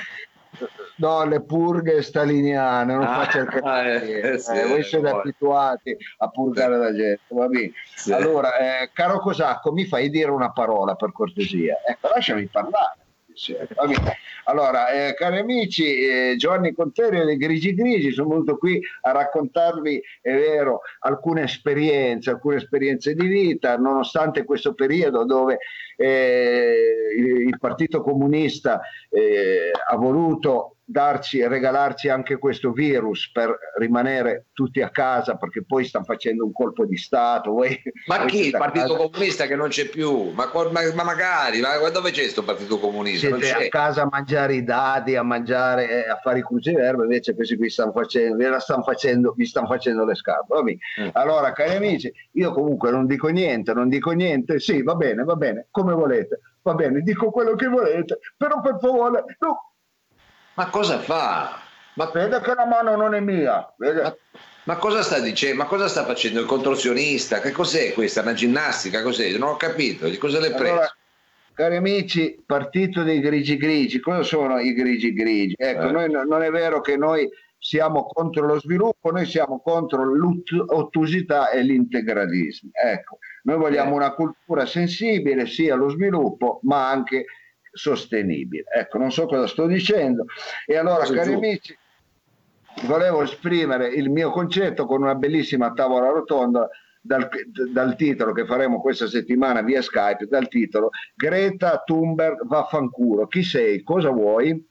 No, 0.98 1.24
le 1.26 1.42
purghe 1.42 2.02
staliniane, 2.04 2.94
non 2.94 3.04
Ah, 3.04 3.24
faccia 3.24 3.40
il 3.40 3.48
eh, 3.66 4.34
eh, 4.34 4.38
sì, 4.38 4.52
voi 4.68 4.84
siete 4.84 5.08
vuole. 5.10 5.22
abituati 5.22 5.98
a 6.18 6.28
purgare 6.30 6.78
la 6.78 6.94
gente, 6.94 7.22
va 7.30 7.48
bene. 7.48 7.72
Sì. 7.96 8.12
Allora, 8.14 8.58
eh, 8.82 8.92
caro 8.94 9.20
Cosacco, 9.20 9.72
mi 9.72 9.86
fai 9.86 10.10
dire 10.10 10.30
una 10.30 10.52
parola 10.52 10.94
per 10.96 11.12
cortesia? 11.14 11.78
Ecco, 11.88 12.10
lasciami 12.14 12.46
parlare. 12.48 12.98
Sì. 13.34 13.56
Allora, 14.46 14.89
eh, 14.89 15.13
cari 15.13 15.39
amici, 15.39 16.02
eh, 16.02 16.36
Giovanni 16.38 16.74
Conterio 16.74 17.26
dei 17.26 17.38
Grigi 17.38 17.74
Grigi, 17.74 18.12
sono 18.12 18.30
venuto 18.30 18.58
qui 18.58 18.82
a 19.02 19.12
raccontarvi, 19.12 20.02
è 20.22 20.34
vero, 20.34 20.82
alcune 21.00 21.44
esperienze, 21.44 22.32
alcune 22.32 22.58
esperienze 22.58 23.13
di 23.13 23.28
vita, 23.28 23.78
nonostante 23.78 24.44
questo 24.44 24.74
periodo 24.74 25.26
dove 25.26 25.60
eh, 25.96 26.76
il, 27.17 27.48
il 27.48 27.60
Partito 27.60 28.02
Comunista 28.02 28.82
eh, 29.10 29.72
ha 29.89 29.96
voluto 29.96 30.78
darci, 30.91 31.45
regalarci 31.47 32.10
anche 32.10 32.38
questo 32.38 32.71
virus 32.71 33.32
per 33.32 33.58
rimanere 33.77 34.47
tutti 34.54 34.82
a 34.82 34.89
casa 34.89 35.36
perché 35.36 35.63
poi 35.65 35.86
stanno 35.86 36.04
facendo 36.06 36.45
un 36.45 36.51
colpo 36.51 36.86
di 36.86 36.97
Stato. 36.97 37.51
Voi, 37.62 37.82
ma 38.08 38.25
chi? 38.25 38.47
Il 38.47 38.51
Partito? 38.51 38.95
Comunista 38.95 39.45
che 39.45 39.56
non 39.56 39.69
c'è 39.69 39.88
più? 39.88 40.32
Ma, 40.32 40.51
ma, 40.54 40.82
ma 40.93 41.04
magari, 41.04 41.62
ma 41.62 41.77
dove 41.89 42.12
c'è 42.12 42.21
questo 42.21 42.43
Partito 42.43 42.77
Comunista? 42.80 43.27
Siete 43.27 43.65
a 43.65 43.69
casa 43.69 44.04
a 44.04 44.08
mangiare 44.10 44.56
i 44.56 44.63
dadi, 44.63 45.15
a 45.15 45.23
mangiare, 45.23 46.06
eh, 46.06 46.10
a 46.10 46.19
fare 46.21 46.39
i 46.39 46.43
cruciverbi, 46.43 47.04
invece 47.04 47.34
questi 47.34 47.56
qui 47.56 47.69
stanno 47.69 47.91
facendo, 47.93 48.36
vi 48.36 48.60
stanno 48.60 48.84
facendo, 48.84 49.34
vi 49.36 49.45
stanno 49.45 49.67
facendo 49.67 50.06
le 50.06 50.15
scarpe. 50.15 50.39
Mm. 51.01 51.10
Allora, 51.13 51.54
cari 51.54 51.75
amici, 51.75 52.12
io 52.34 52.51
comunque 52.51 52.91
non 52.91 53.06
dico 53.06 53.30
niente, 53.30 53.73
non 53.73 53.88
dico 53.88 54.12
niente, 54.12 54.60
sì, 54.60 54.84
va 54.84 54.95
bene, 54.95 55.23
va 55.23 55.36
bene, 55.36 55.67
come 55.71 55.93
volete, 55.93 56.39
va 56.62 56.73
bene, 56.73 57.01
dico 57.01 57.32
quello 57.32 57.56
che 57.56 57.67
volete, 57.67 58.19
però 58.38 58.60
per 58.62 58.77
favore, 58.80 59.23
no, 59.39 59.70
ma 60.54 60.70
cosa 60.70 61.00
fa? 61.00 61.60
Ma 61.94 62.10
vede 62.14 62.40
che 62.42 62.54
la 62.54 62.66
mano 62.66 62.96
non 62.96 63.14
è 63.14 63.20
mia. 63.20 63.74
Ma, 63.78 64.16
ma, 64.64 64.76
cosa 64.78 65.02
sta 65.02 65.20
dicendo? 65.20 65.58
Ma 65.58 65.66
cosa 65.66 65.88
sta 65.88 66.06
facendo 66.06 66.40
il 66.40 66.46
contorsionista? 66.46 67.40
Che 67.40 67.52
cos'è 67.52 67.94
questa? 67.94 68.22
Una 68.22 68.34
ginnastica? 68.34 69.02
Cos'è? 69.02 69.38
Non 69.38 69.50
ho 69.50 69.58
capito. 69.58 70.08
Di 70.08 70.18
cosa 70.18 70.40
l'hai 70.40 70.54
preso? 70.54 70.72
Allora, 70.72 70.96
cari 71.54 71.76
amici, 71.76 72.42
partito 72.46 73.04
dei 73.04 73.20
grigi 73.20 73.58
grigi. 73.58 74.00
Cosa 74.00 74.24
sono 74.24 74.60
i 74.60 74.74
grigi 74.74 75.14
grigi? 75.14 75.56
Ecco, 75.58 75.88
eh. 75.88 75.92
noi, 75.92 76.12
non 76.12 76.42
è 76.42 76.50
vero 76.50 76.80
che 76.80 76.96
noi 76.96 77.30
siamo 77.58 78.06
contro 78.06 78.48
lo 78.48 78.60
sviluppo, 78.60 79.12
noi 79.12 79.26
siamo 79.26 79.60
contro 79.60 80.04
l'ottusità 80.04 81.52
e 81.52 81.62
l'integralismo. 81.62 82.72
Ecco, 82.74 83.20
noi 83.44 83.58
vogliamo 83.58 83.92
eh. 83.92 83.96
una 83.96 84.14
cultura 84.14 84.66
sensibile 84.66 85.46
sia 85.46 85.76
allo 85.76 85.90
sviluppo, 85.90 86.60
ma 86.64 86.90
anche 86.90 87.26
sostenibile. 87.71 88.65
Ecco, 88.73 88.97
non 88.97 89.12
so 89.12 89.25
cosa 89.25 89.47
sto 89.47 89.65
dicendo. 89.65 90.25
E 90.65 90.77
allora, 90.77 91.05
cari 91.05 91.31
giù. 91.31 91.38
amici, 91.38 91.77
volevo 92.84 93.23
esprimere 93.23 93.88
il 93.88 94.10
mio 94.10 94.29
concetto 94.31 94.86
con 94.86 95.01
una 95.01 95.15
bellissima 95.15 95.71
tavola 95.73 96.10
rotonda 96.10 96.69
dal, 97.01 97.27
dal, 97.71 97.95
titolo 97.95 98.31
che 98.31 98.45
faremo 98.45 98.79
questa 98.79 99.07
settimana 99.07 99.62
via 99.62 99.81
Skype, 99.81 100.27
dal 100.27 100.47
titolo 100.47 100.89
Greta 101.15 101.81
Thunberg 101.84 102.45
vaffanculo. 102.45 103.27
Chi 103.27 103.43
sei? 103.43 103.81
Cosa 103.84 104.10
vuoi? 104.10 104.67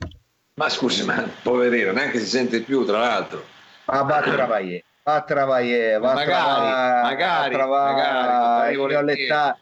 Ma 0.55 0.69
scusi, 0.69 1.05
ma 1.05 1.27
poverino, 1.43 1.93
neanche 1.93 2.19
si 2.19 2.27
sente 2.27 2.61
più, 2.61 2.85
tra 2.85 2.99
l'altro. 2.99 3.43
Ah, 3.87 4.03
va 4.03 4.19
a 4.19 4.23
travagliare, 4.23 4.85
va 5.03 5.15
a 5.15 5.23
travagliare, 5.23 5.99
va 5.99 6.11
a 6.11 6.15
magari, 6.15 7.03
magari, 7.03 7.57
magari, 7.57 8.77
magari 8.77 8.95
all'età 8.95 9.59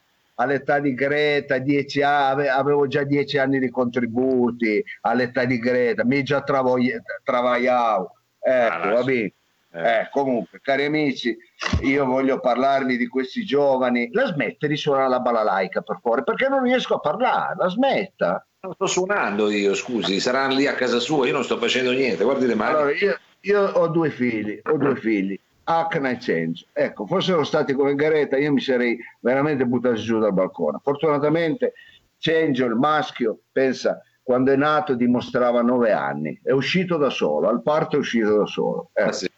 di 0.80 0.94
Greta, 0.94 1.58
dieci 1.58 2.02
anni, 2.02 2.46
avevo 2.46 2.86
già 2.86 3.02
dieci 3.02 3.38
anni 3.38 3.58
di 3.58 3.70
contributi 3.70 4.82
all'età 5.00 5.44
di 5.44 5.58
Greta, 5.58 6.04
mi 6.04 6.22
già 6.22 6.42
travagliavo. 6.42 8.12
Ecco, 8.40 8.74
ah, 8.74 8.92
va 8.92 9.02
bene. 9.02 9.32
Eh. 9.70 10.00
eh. 10.00 10.08
comunque, 10.10 10.60
cari 10.62 10.84
amici, 10.84 11.36
io 11.82 12.06
voglio 12.06 12.40
parlarvi 12.40 12.96
di 12.96 13.06
questi 13.06 13.44
giovani. 13.44 14.08
La 14.12 14.26
smette 14.26 14.68
di 14.68 14.76
suonare 14.76 15.08
la 15.08 15.20
balalaica, 15.20 15.82
per 15.82 15.98
favore, 16.02 16.22
perché 16.22 16.48
non 16.48 16.62
riesco 16.62 16.94
a 16.94 17.00
parlare. 17.00 17.54
La 17.56 17.68
smetta. 17.68 18.46
Non 18.60 18.72
sto 18.74 18.86
suonando 18.86 19.50
io, 19.50 19.74
scusi, 19.74 20.18
saranno 20.20 20.54
lì 20.54 20.66
a 20.66 20.74
casa 20.74 20.98
sua, 20.98 21.26
io 21.26 21.32
non 21.32 21.44
sto 21.44 21.58
facendo 21.58 21.92
niente, 21.92 22.24
guardi 22.24 22.46
le 22.46 22.54
mani. 22.54 22.74
Allora, 22.74 22.92
io, 22.92 23.18
io 23.40 23.60
ho 23.60 23.86
due 23.88 24.10
figli, 24.10 24.60
ho 24.64 24.76
due 24.76 24.96
figli. 24.96 25.38
Acna 25.70 26.10
e 26.10 26.18
Censo. 26.18 26.66
Ecco, 26.72 27.06
fossero 27.06 27.44
stati 27.44 27.74
come 27.74 27.94
Garetta 27.94 28.38
io 28.38 28.52
mi 28.52 28.60
sarei 28.60 28.98
veramente 29.20 29.66
buttato 29.66 29.96
giù 29.96 30.18
dal 30.18 30.32
balcone. 30.32 30.78
Fortunatamente 30.82 31.74
Censo, 32.16 32.64
il 32.64 32.74
maschio, 32.74 33.40
pensa, 33.52 34.02
quando 34.22 34.50
è 34.50 34.56
nato 34.56 34.94
dimostrava 34.94 35.60
nove 35.60 35.92
anni, 35.92 36.38
è 36.42 36.52
uscito 36.52 36.96
da 36.96 37.10
solo, 37.10 37.48
al 37.48 37.62
parto 37.62 37.96
è 37.96 37.98
uscito 37.98 38.38
da 38.38 38.46
solo. 38.46 38.90
Ecco. 38.92 39.08
Ah, 39.08 39.12
sì. 39.12 39.30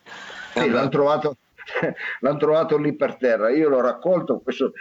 Sì, 0.53 0.69
l'hanno 0.69 0.89
trovato, 0.89 1.37
l'hanno 2.21 2.39
trovato 2.39 2.77
lì 2.77 2.95
per 2.95 3.17
terra. 3.17 3.51
Io 3.51 3.69
l'ho 3.69 3.81
raccolto 3.81 4.41
questo 4.41 4.73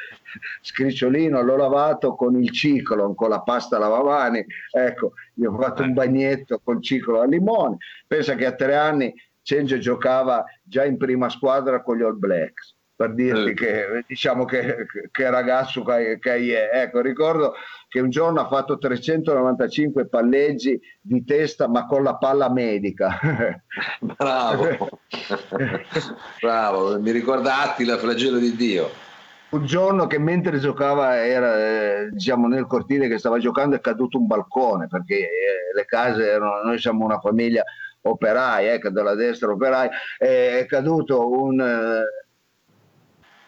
scricciolino, 0.61 1.41
l'ho 1.41 1.55
lavato 1.55 2.15
con 2.15 2.41
il 2.41 2.51
ciclo, 2.51 3.13
con 3.15 3.29
la 3.29 3.41
pasta 3.41 3.77
lavamani. 3.77 4.45
Ecco, 4.71 5.13
gli 5.33 5.45
ho 5.45 5.55
fatto 5.59 5.83
un 5.83 5.93
bagnetto 5.93 6.59
col 6.63 6.81
ciclo 6.81 7.21
al 7.21 7.29
limone. 7.29 7.77
Pensa 8.07 8.35
che 8.35 8.45
a 8.45 8.53
tre 8.53 8.75
anni 8.75 9.13
Cencio 9.49 9.79
giocava 9.79 10.43
già 10.61 10.85
in 10.85 10.95
prima 10.97 11.27
squadra 11.27 11.81
con 11.81 11.97
gli 11.97 12.03
All 12.03 12.19
Blacks 12.19 12.75
per 12.95 13.15
dirti 13.15 13.49
eh. 13.49 13.53
che 13.55 14.03
diciamo 14.05 14.45
che, 14.45 14.85
che 15.09 15.29
ragazzo 15.31 15.81
che, 15.81 16.19
che 16.19 16.69
è. 16.69 16.81
Ecco, 16.81 17.01
ricordo 17.01 17.55
che 17.87 17.99
un 17.99 18.11
giorno 18.11 18.41
ha 18.41 18.47
fatto 18.47 18.77
395 18.77 20.07
palleggi 20.07 20.79
di 21.01 21.23
testa 21.23 21.67
ma 21.67 21.87
con 21.87 22.03
la 22.03 22.17
palla 22.17 22.51
medica. 22.51 23.17
Bravo, 24.01 24.99
bravo, 26.39 26.99
mi 26.99 27.11
ricorda 27.11 27.61
Attila, 27.63 27.97
flagello 27.97 28.37
di 28.37 28.55
Dio. 28.55 28.89
Un 29.49 29.65
giorno 29.65 30.05
che 30.05 30.19
mentre 30.19 30.59
giocava 30.59 31.25
era 31.25 31.57
eh, 31.57 32.09
diciamo 32.11 32.47
nel 32.47 32.67
cortile 32.67 33.07
che 33.07 33.17
stava 33.17 33.39
giocando 33.39 33.75
è 33.75 33.79
caduto 33.79 34.19
un 34.19 34.27
balcone 34.27 34.85
perché 34.87 35.15
eh, 35.15 35.73
le 35.73 35.85
case 35.85 36.29
erano, 36.29 36.61
noi 36.63 36.77
siamo 36.77 37.03
una 37.03 37.19
famiglia 37.19 37.63
operai, 38.01 38.67
ecco, 38.67 38.89
dalla 38.89 39.15
destra 39.15 39.51
operai, 39.51 39.89
è 40.17 40.65
caduto 40.67 41.29
un... 41.29 41.59
Eh, 41.59 42.27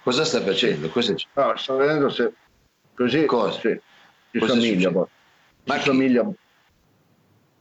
Cosa 0.03 0.25
sta 0.25 0.41
facendo? 0.41 0.89
Cosa 0.89 1.13
no, 1.33 1.57
sto 1.57 1.75
vedendo 1.75 2.09
se 2.09 2.33
così 2.95 3.25
Cosa? 3.25 3.59
Sì, 3.59 3.79
ci 4.31 4.39
Cosa 4.39 4.53
somiglia. 4.53 4.91
Ma 4.91 5.77
chi? 5.77 5.83
somiglia. 5.83 6.31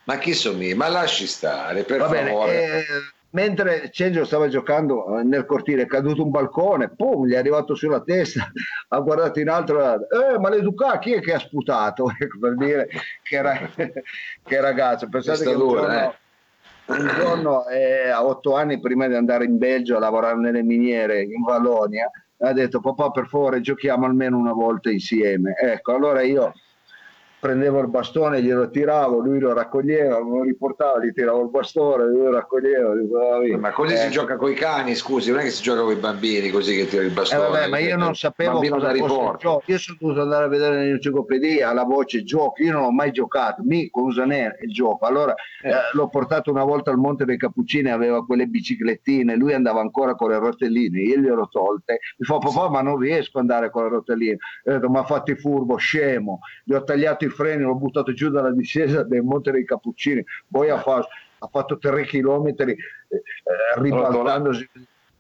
Ma 0.04 0.18
chi 0.18 0.32
somiglia? 0.32 0.76
Ma 0.76 0.88
lasci 0.88 1.26
stare, 1.26 1.82
per 1.84 1.98
Va 1.98 2.08
favore. 2.08 2.52
Bene, 2.52 2.78
eh, 2.78 2.84
mentre 3.32 3.90
Cencio 3.90 4.24
stava 4.24 4.48
giocando 4.48 5.18
eh, 5.18 5.22
nel 5.22 5.44
cortile 5.44 5.82
è 5.82 5.86
caduto 5.86 6.22
un 6.22 6.30
balcone, 6.30 6.88
pum, 6.88 7.26
gli 7.26 7.34
è 7.34 7.36
arrivato 7.36 7.74
sulla 7.74 8.00
testa, 8.00 8.50
ha 8.88 8.98
guardato 9.00 9.38
in 9.38 9.50
alto, 9.50 9.78
eh, 9.78 10.38
maleducato, 10.38 10.98
chi 11.00 11.12
è 11.12 11.20
che 11.20 11.34
ha 11.34 11.38
sputato? 11.38 12.10
Ecco, 12.18 12.38
per 12.38 12.56
dire 12.56 12.88
che, 13.22 13.36
era, 13.36 13.68
che 13.76 14.60
ragazzo, 14.60 15.08
pensate 15.10 15.44
che 15.44 15.52
dura, 15.52 16.10
eh 16.10 16.19
un 16.90 17.10
giorno 17.16 17.66
eh, 17.68 18.08
a 18.08 18.24
otto 18.24 18.56
anni 18.56 18.80
prima 18.80 19.06
di 19.06 19.14
andare 19.14 19.44
in 19.44 19.58
Belgio 19.58 19.96
a 19.96 20.00
lavorare 20.00 20.38
nelle 20.38 20.62
miniere 20.62 21.22
in 21.22 21.42
Vallonia 21.42 22.10
ha 22.42 22.52
detto 22.52 22.80
papà 22.80 23.10
per 23.10 23.26
favore 23.26 23.60
giochiamo 23.60 24.06
almeno 24.06 24.38
una 24.38 24.52
volta 24.52 24.90
insieme 24.90 25.54
ecco 25.60 25.94
allora 25.94 26.22
io 26.22 26.52
prendevo 27.40 27.80
il 27.80 27.88
bastone, 27.88 28.42
glielo 28.42 28.68
tiravo, 28.68 29.18
lui 29.18 29.38
lo 29.38 29.54
raccoglieva, 29.54 30.22
me 30.22 30.36
lo 30.36 30.42
riportava, 30.42 31.02
gli 31.02 31.12
tiravo 31.12 31.42
il 31.42 31.48
bastone, 31.48 32.04
lui 32.04 32.24
lo 32.24 32.32
raccoglieva. 32.32 32.94
Dico, 32.94 33.58
ma 33.58 33.72
così 33.72 33.94
eh. 33.94 33.96
si 33.96 34.10
gioca 34.10 34.36
con 34.36 34.50
i 34.50 34.54
cani, 34.54 34.94
scusi, 34.94 35.30
non 35.30 35.40
è 35.40 35.44
che 35.44 35.50
si 35.50 35.62
gioca 35.62 35.80
con 35.80 35.92
i 35.92 35.96
bambini 35.96 36.50
così 36.50 36.76
che 36.76 36.86
tira 36.86 37.02
il 37.02 37.10
bastone. 37.10 37.46
Eh 37.46 37.50
vabbè, 37.50 37.68
ma 37.68 37.78
io 37.78 37.96
non 37.96 38.14
sapevo 38.14 38.60
cosa 38.60 38.94
fosse 38.94 39.62
Io 39.64 39.78
sono 39.78 39.96
dovuto 39.98 40.20
andare 40.20 40.44
a 40.44 40.48
vedere 40.48 40.76
nell'enciclopedia 40.76 41.72
la 41.72 41.84
voce 41.84 42.22
gioco, 42.22 42.62
io 42.62 42.72
non 42.72 42.82
ho 42.82 42.90
mai 42.90 43.10
giocato, 43.10 43.62
mi 43.64 43.88
con 43.88 44.04
Usaner 44.04 44.58
il 44.60 44.72
gioco. 44.72 45.06
Allora 45.06 45.34
eh. 45.62 45.70
Eh, 45.70 45.74
l'ho 45.92 46.08
portato 46.08 46.50
una 46.50 46.64
volta 46.64 46.90
al 46.90 46.98
Monte 46.98 47.24
dei 47.24 47.38
Cappuccini, 47.38 47.90
aveva 47.90 48.24
quelle 48.24 48.46
biciclettine, 48.46 49.34
lui 49.36 49.54
andava 49.54 49.80
ancora 49.80 50.14
con 50.14 50.30
le 50.30 50.38
rotelline, 50.38 51.00
io 51.00 51.16
glielo 51.16 51.48
tolte. 51.50 52.00
Mi 52.18 52.26
fa 52.26 52.38
papà 52.38 52.68
ma 52.68 52.82
non 52.82 52.98
riesco 52.98 53.38
ad 53.38 53.48
andare 53.48 53.70
con 53.70 53.84
le 53.84 53.88
rotelline. 53.88 54.36
Ho 54.66 54.72
detto 54.72 54.88
ma 54.90 55.04
fatti 55.04 55.34
furbo, 55.34 55.76
scemo, 55.76 56.40
gli 56.64 56.74
ho 56.74 56.84
tagliato 56.84 57.24
i 57.24 57.29
freni, 57.30 57.62
l'ho 57.62 57.74
buttato 57.74 58.12
giù 58.12 58.30
dalla 58.30 58.52
discesa 58.52 59.02
del 59.02 59.22
Monte 59.22 59.50
dei 59.50 59.64
Cappuccini, 59.64 60.24
poi 60.48 60.70
ha, 60.70 60.78
fa, 60.78 61.06
ha 61.38 61.48
fatto 61.48 61.78
tre 61.78 62.04
chilometri 62.04 62.72
eh, 62.72 63.22
ribaltandosi 63.76 64.68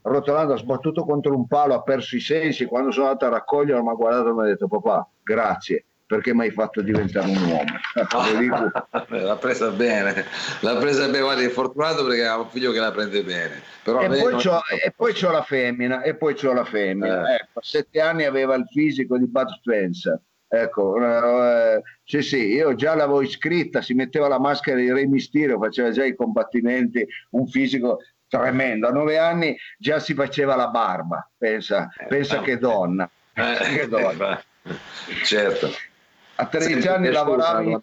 rotolando, 0.02 0.54
ha 0.54 0.58
sbattuto 0.58 1.04
contro 1.04 1.34
un 1.34 1.46
palo, 1.46 1.74
ha 1.74 1.82
perso 1.82 2.16
i 2.16 2.20
sensi. 2.20 2.64
Quando 2.64 2.90
sono 2.90 3.06
andato 3.06 3.26
a 3.26 3.30
raccoglierlo, 3.30 3.82
mi 3.82 3.90
ha 3.90 3.94
guardato 3.94 4.28
e 4.28 4.32
mi 4.32 4.40
ha 4.42 4.44
detto: 4.44 4.68
Papà, 4.68 5.08
grazie 5.22 5.84
perché 6.10 6.34
mi 6.34 6.40
hai 6.40 6.50
fatto 6.50 6.82
diventare 6.82 7.30
un 7.30 7.36
uomo. 7.36 7.70
l'ha 9.10 9.36
presa 9.36 9.70
bene, 9.70 10.24
l'ha 10.58 10.76
presa 10.76 11.06
bene, 11.06 11.20
guarda, 11.20 11.42
è 11.42 11.48
fortunato 11.50 12.04
perché 12.04 12.26
ha 12.26 12.36
un 12.36 12.48
figlio 12.48 12.72
che 12.72 12.80
la 12.80 12.90
prende 12.90 13.22
bene. 13.22 13.62
Però 13.84 14.00
e, 14.00 14.08
poi 14.08 14.32
non... 14.32 14.40
c'ho, 14.40 14.60
e 14.82 14.90
poi 14.90 15.12
c'ho 15.12 15.30
la 15.30 15.44
femmina, 15.44 16.02
e 16.02 16.16
poi 16.16 16.34
c'ho 16.34 16.52
la 16.52 16.64
femmina. 16.64 17.30
Eh. 17.30 17.34
Ecco, 17.36 17.60
a 17.60 17.62
sette 17.62 18.00
anni 18.00 18.24
aveva 18.24 18.56
il 18.56 18.66
fisico 18.68 19.16
di 19.18 19.28
Pat 19.28 19.50
Spencer 19.50 20.20
Ecco, 20.52 20.96
eh, 21.00 21.80
sì, 22.02 22.22
sì, 22.22 22.46
io 22.48 22.74
già 22.74 22.96
l'avevo 22.96 23.22
iscritta, 23.22 23.82
si 23.82 23.94
metteva 23.94 24.26
la 24.26 24.40
maschera 24.40 24.78
di 24.78 24.92
Re 24.92 25.06
Mysterio, 25.06 25.60
faceva 25.60 25.92
già 25.92 26.04
i 26.04 26.16
combattimenti, 26.16 27.06
un 27.30 27.46
fisico 27.46 28.00
tremendo. 28.26 28.88
A 28.88 28.90
nove 28.90 29.16
anni 29.16 29.56
già 29.78 30.00
si 30.00 30.12
faceva 30.12 30.56
la 30.56 30.66
barba, 30.66 31.30
pensa, 31.38 31.88
eh, 31.96 32.06
pensa 32.06 32.40
che 32.40 32.58
donna. 32.58 33.08
Eh, 33.32 33.76
che 33.76 33.86
donna. 33.86 34.42
certo. 35.22 35.70
A 36.34 36.46
13 36.46 36.88
anni 36.88 37.10
lavorava 37.12 37.60
in, 37.60 37.80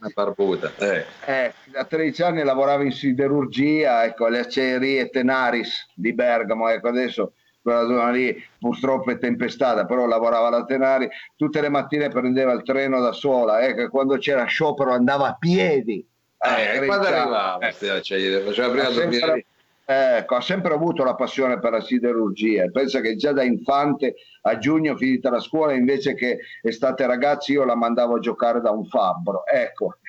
eh. 0.79 1.05
Eh, 1.25 1.53
a 1.73 1.85
13 1.85 2.23
anni 2.23 2.43
lavorava 2.43 2.83
in 2.83 2.91
siderurgia, 2.91 4.03
ecco, 4.03 4.25
alle 4.25 4.39
acciaierie 4.39 5.09
Tenaris 5.09 5.85
di 5.93 6.11
Bergamo, 6.13 6.67
ecco, 6.67 6.89
adesso 6.89 7.33
quella 7.67 7.85
zona 7.85 8.11
lì 8.11 8.41
purtroppo 8.57 9.11
è 9.11 9.17
tempestata, 9.17 9.85
però 9.85 10.05
lavorava 10.05 10.47
alla 10.47 10.63
Tenari, 10.63 11.09
tutte 11.35 11.59
le 11.59 11.67
mattine 11.67 12.07
prendeva 12.07 12.53
il 12.53 12.63
treno 12.63 13.01
da 13.01 13.11
sola, 13.11 13.61
ecco, 13.61 13.89
quando 13.89 14.15
c'era 14.17 14.45
sciopero 14.45 14.93
andava 14.93 15.27
a 15.27 15.35
piedi, 15.37 16.07
Eh, 16.37 16.85
quando 16.85 17.07
arrivava? 17.07 17.67
Eh, 17.67 18.01
cioè, 18.01 18.41
faceva 18.43 18.69
prima 18.69 18.89
dormire 18.89 19.45
Ecco, 19.89 20.35
ha 20.35 20.41
sempre 20.41 20.73
avuto 20.73 21.05
la 21.05 21.15
passione 21.15 21.59
per 21.59 21.71
la 21.71 21.79
siderurgia. 21.79 22.69
Pensa 22.69 22.99
che 22.99 23.15
già 23.15 23.31
da 23.31 23.43
infante 23.43 24.15
a 24.41 24.57
giugno, 24.57 24.97
finita 24.97 25.29
la 25.29 25.39
scuola, 25.39 25.71
invece 25.71 26.13
che 26.13 26.39
estate 26.61 27.05
ragazzi, 27.05 27.53
io 27.53 27.63
la 27.63 27.73
mandavo 27.75 28.15
a 28.15 28.19
giocare 28.19 28.59
da 28.59 28.69
un 28.69 28.83
fabbro. 28.83 29.45
Ecco. 29.45 29.99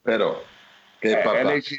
Però, 0.00 0.42
eh, 1.10 1.60
si, 1.60 1.76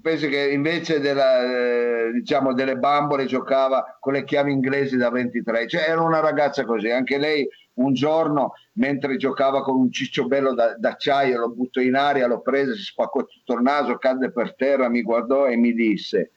penso 0.00 0.28
che 0.28 0.50
invece 0.50 1.00
della, 1.00 1.42
eh, 1.42 2.12
diciamo, 2.12 2.52
delle 2.52 2.76
bambole 2.76 3.26
giocava 3.26 3.96
con 4.00 4.12
le 4.12 4.24
chiavi 4.24 4.52
inglesi 4.52 4.96
da 4.96 5.10
23. 5.10 5.66
Cioè, 5.66 5.88
era 5.88 6.02
una 6.02 6.20
ragazza 6.20 6.64
così. 6.64 6.90
Anche 6.90 7.18
lei 7.18 7.48
un 7.74 7.92
giorno, 7.94 8.52
mentre 8.74 9.16
giocava 9.16 9.62
con 9.62 9.76
un 9.76 9.90
ciccio 9.90 10.26
bello 10.26 10.54
da, 10.54 10.76
d'acciaio, 10.76 11.38
lo 11.38 11.50
buttò 11.50 11.80
in 11.80 11.94
aria, 11.94 12.26
l'ho 12.26 12.40
preso, 12.40 12.74
si 12.74 12.82
spaccò 12.82 13.24
tutto 13.24 13.54
il 13.54 13.62
naso, 13.62 13.96
cadde 13.96 14.30
per 14.30 14.54
terra, 14.54 14.88
mi 14.88 15.02
guardò 15.02 15.46
e 15.46 15.56
mi 15.56 15.72
disse 15.72 16.30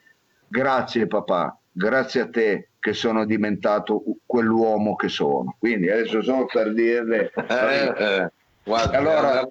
grazie 0.48 1.06
papà, 1.06 1.56
grazie 1.70 2.22
a 2.22 2.28
te 2.28 2.70
che 2.80 2.92
sono 2.94 3.24
diventato 3.24 4.02
quell'uomo 4.24 4.96
che 4.96 5.08
sono. 5.08 5.56
Quindi 5.58 5.90
adesso 5.90 6.22
sono 6.22 6.46
per 6.46 6.72
dirle... 6.72 7.30
Eh, 7.48 7.94
eh. 7.96 8.32
Guarda, 8.68 8.98
allora, 8.98 9.48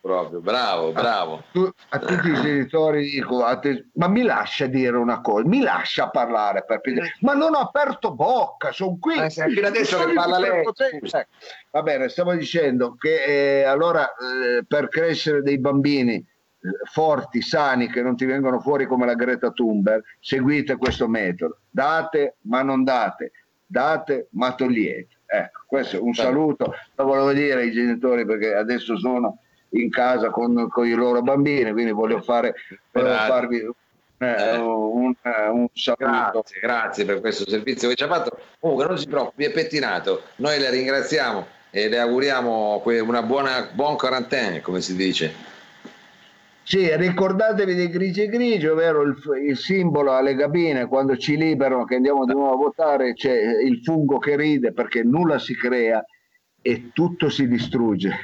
proprio, 0.00 0.40
bravo, 0.40 0.92
bravo. 0.92 1.34
A, 1.34 1.44
tu, 1.50 1.68
a 1.88 1.98
tutti 1.98 2.28
i 2.30 2.34
genitori 2.34 3.10
dico, 3.10 3.58
te, 3.58 3.88
ma 3.94 4.06
mi 4.06 4.22
lascia 4.22 4.66
dire 4.66 4.96
una 4.96 5.20
cosa, 5.20 5.48
mi 5.48 5.62
lascia 5.62 6.10
parlare 6.10 6.64
per 6.64 6.80
piacere. 6.80 7.16
Ma 7.22 7.34
non 7.34 7.54
ho 7.54 7.58
aperto 7.58 8.14
bocca, 8.14 8.70
sono 8.70 8.98
qui. 9.00 9.16
Eh, 9.16 9.30
fino 9.30 9.66
adesso 9.66 10.04
che 10.04 10.12
parla 10.12 10.38
lei. 10.38 10.62
Va 11.72 11.82
bene, 11.82 12.08
stavo 12.08 12.34
dicendo 12.34 12.94
che 12.94 13.24
eh, 13.24 13.64
allora 13.64 14.04
eh, 14.14 14.64
per 14.64 14.86
crescere 14.86 15.42
dei 15.42 15.58
bambini 15.58 16.24
forti, 16.84 17.42
sani, 17.42 17.88
che 17.88 18.00
non 18.00 18.16
ti 18.16 18.24
vengono 18.26 18.60
fuori 18.60 18.86
come 18.86 19.06
la 19.06 19.14
Greta 19.14 19.50
Thunberg, 19.50 20.04
seguite 20.20 20.76
questo 20.76 21.08
metodo. 21.08 21.62
Date 21.68 22.36
ma 22.42 22.62
non 22.62 22.84
date, 22.84 23.32
date 23.66 24.28
ma 24.30 24.54
togliete. 24.54 25.16
Ecco, 25.34 25.62
questo 25.66 25.96
è 25.96 25.98
un 25.98 26.12
saluto, 26.12 26.74
lo 26.94 27.04
volevo 27.04 27.32
dire 27.32 27.62
ai 27.62 27.72
genitori 27.72 28.26
perché 28.26 28.54
adesso 28.54 28.98
sono 28.98 29.38
in 29.70 29.88
casa 29.88 30.28
con, 30.28 30.68
con 30.68 30.86
i 30.86 30.92
loro 30.92 31.22
bambini, 31.22 31.72
quindi 31.72 31.90
voglio, 31.90 32.20
fare, 32.20 32.54
volevo 32.90 33.14
farvi 33.14 33.56
eh, 34.18 34.26
eh. 34.26 34.56
Un, 34.58 35.14
un, 35.24 35.66
saluto. 35.72 36.04
Grazie, 36.04 36.60
grazie 36.60 37.04
per 37.06 37.20
questo 37.20 37.48
servizio 37.48 37.88
che 37.88 37.94
ci 37.94 38.04
ha 38.04 38.08
fatto. 38.08 38.38
Comunque 38.60 38.86
non 38.86 38.98
si 38.98 39.06
preoccupi, 39.06 39.44
è 39.44 39.50
pettinato. 39.50 40.24
Noi 40.36 40.58
le 40.58 40.68
ringraziamo 40.68 41.46
e 41.70 41.88
le 41.88 41.98
auguriamo 41.98 42.82
una 42.84 43.22
buona 43.22 43.70
buon 43.72 43.96
quarantena, 43.96 44.60
come 44.60 44.82
si 44.82 44.94
dice. 44.94 45.32
Sì, 46.64 46.94
ricordatevi 46.96 47.74
dei 47.74 47.88
grigi 47.88 48.26
grigi, 48.26 48.66
ovvero 48.66 49.02
il, 49.02 49.16
il, 49.48 49.56
simbolo 49.56 50.12
alle 50.12 50.36
cabine, 50.36 50.86
quando 50.86 51.16
ci 51.16 51.36
liberano 51.36 51.84
che 51.84 51.96
andiamo 51.96 52.24
di 52.24 52.32
nuovo 52.32 52.52
a 52.52 52.56
votare, 52.56 53.14
c'è 53.14 53.34
il 53.64 53.80
fungo 53.82 54.18
che 54.18 54.36
ride 54.36 54.72
perché 54.72 55.02
nulla 55.02 55.38
si 55.38 55.56
crea 55.56 56.04
e 56.64 56.90
tutto 56.92 57.28
si 57.28 57.48
distrugge. 57.48 58.16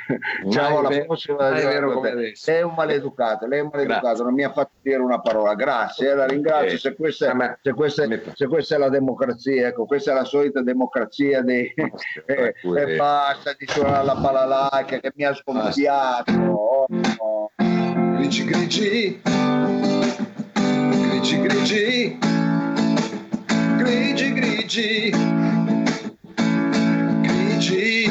Ciao, 0.49 0.79
alla 0.79 1.05
prossima. 1.05 1.51
Lei 1.51 1.65
è 1.65 2.63
un 2.63 2.75
maleducato, 2.75 3.47
lei 3.49 3.59
è 3.59 3.63
un 3.63 3.71
maleducato, 3.73 4.07
Grazie. 4.07 4.25
non 4.25 4.35
mi 4.35 4.45
ha 4.45 4.53
fatto 4.53 4.71
dire 4.81 4.99
una 4.99 5.21
parola. 5.21 5.55
Grazie, 5.55 6.15
la 6.15 6.27
ringrazio. 6.27 6.77
Eh, 6.77 6.79
se, 6.79 6.95
questa 6.95 7.33
è, 7.33 7.59
se, 7.61 7.73
questa 7.73 8.05
è, 8.05 8.23
se, 8.35 8.47
questa 8.47 8.77
è, 8.77 8.79
la 8.79 8.89
democrazia, 8.89 9.67
ecco, 9.67 9.85
questa 9.85 10.13
è 10.13 10.15
la 10.15 10.25
solita 10.25 10.63
democrazia 10.63 11.43
dei... 11.43 11.75
eh, 12.27 12.55
e 12.63 12.97
basta 12.97 13.55
di 13.59 13.67
suonare 13.67 14.05
la 14.05 14.15
palalacchia 14.15 15.01
che 15.01 15.13
mi 15.17 15.25
ha 15.25 15.35
sconfiato. 15.35 16.33
Oh, 16.33 16.87
no 16.89 18.08
grigi 18.19 18.45
grigi. 18.45 19.21
Grigi 20.53 21.41
grigi. 21.41 22.19
Grigi 23.77 24.33
grigi. 24.33 25.11
Grigi. 27.23 28.07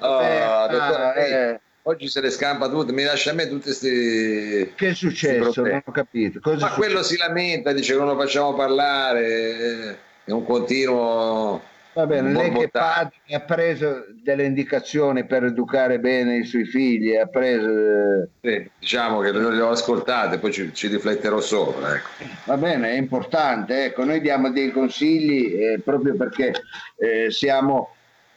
Oh, 0.00 0.22
eh, 0.22 0.68
dottore, 0.70 1.04
ah, 1.04 1.20
eh. 1.20 1.60
oggi 1.82 2.08
se 2.08 2.20
le 2.22 2.30
scampa 2.30 2.70
tutte 2.70 2.92
mi 2.92 3.02
lascia 3.02 3.32
a 3.32 3.34
me 3.34 3.48
tutte 3.48 3.64
queste 3.64 4.72
che 4.74 4.88
è 4.88 4.94
successo? 4.94 5.62
non 5.62 5.82
ho 5.84 5.92
capito. 5.92 6.40
Cosa 6.40 6.68
ma 6.68 6.72
quello 6.72 7.02
si 7.02 7.18
lamenta 7.18 7.72
dice 7.72 7.92
che 7.92 7.98
non 7.98 8.08
lo 8.08 8.16
facciamo 8.16 8.54
parlare 8.54 9.98
è 10.24 10.30
un 10.30 10.44
continuo 10.44 11.60
Va 11.92 12.06
bene, 12.06 12.30
lei 12.32 12.52
che 12.52 12.68
padre 12.68 13.16
ha 13.32 13.40
preso 13.40 14.04
delle 14.22 14.44
indicazioni 14.44 15.26
per 15.26 15.42
educare 15.42 15.98
bene 15.98 16.36
i 16.36 16.44
suoi 16.44 16.64
figli, 16.64 17.16
ha 17.16 17.26
preso... 17.26 17.68
Eh, 17.68 18.28
sì, 18.40 18.70
diciamo 18.78 19.18
che 19.20 19.32
le 19.32 19.60
ho 19.60 19.70
ascoltate, 19.70 20.38
poi 20.38 20.52
ci, 20.52 20.72
ci 20.72 20.86
rifletterò 20.86 21.40
sopra. 21.40 21.96
Ecco. 21.96 22.08
Va 22.44 22.56
bene, 22.56 22.90
è 22.90 22.96
importante, 22.96 23.86
ecco, 23.86 24.04
noi 24.04 24.20
diamo 24.20 24.52
dei 24.52 24.70
consigli 24.70 25.60
eh, 25.60 25.80
proprio 25.80 26.14
perché 26.14 26.52
eh, 26.96 27.30
siamo 27.32 27.94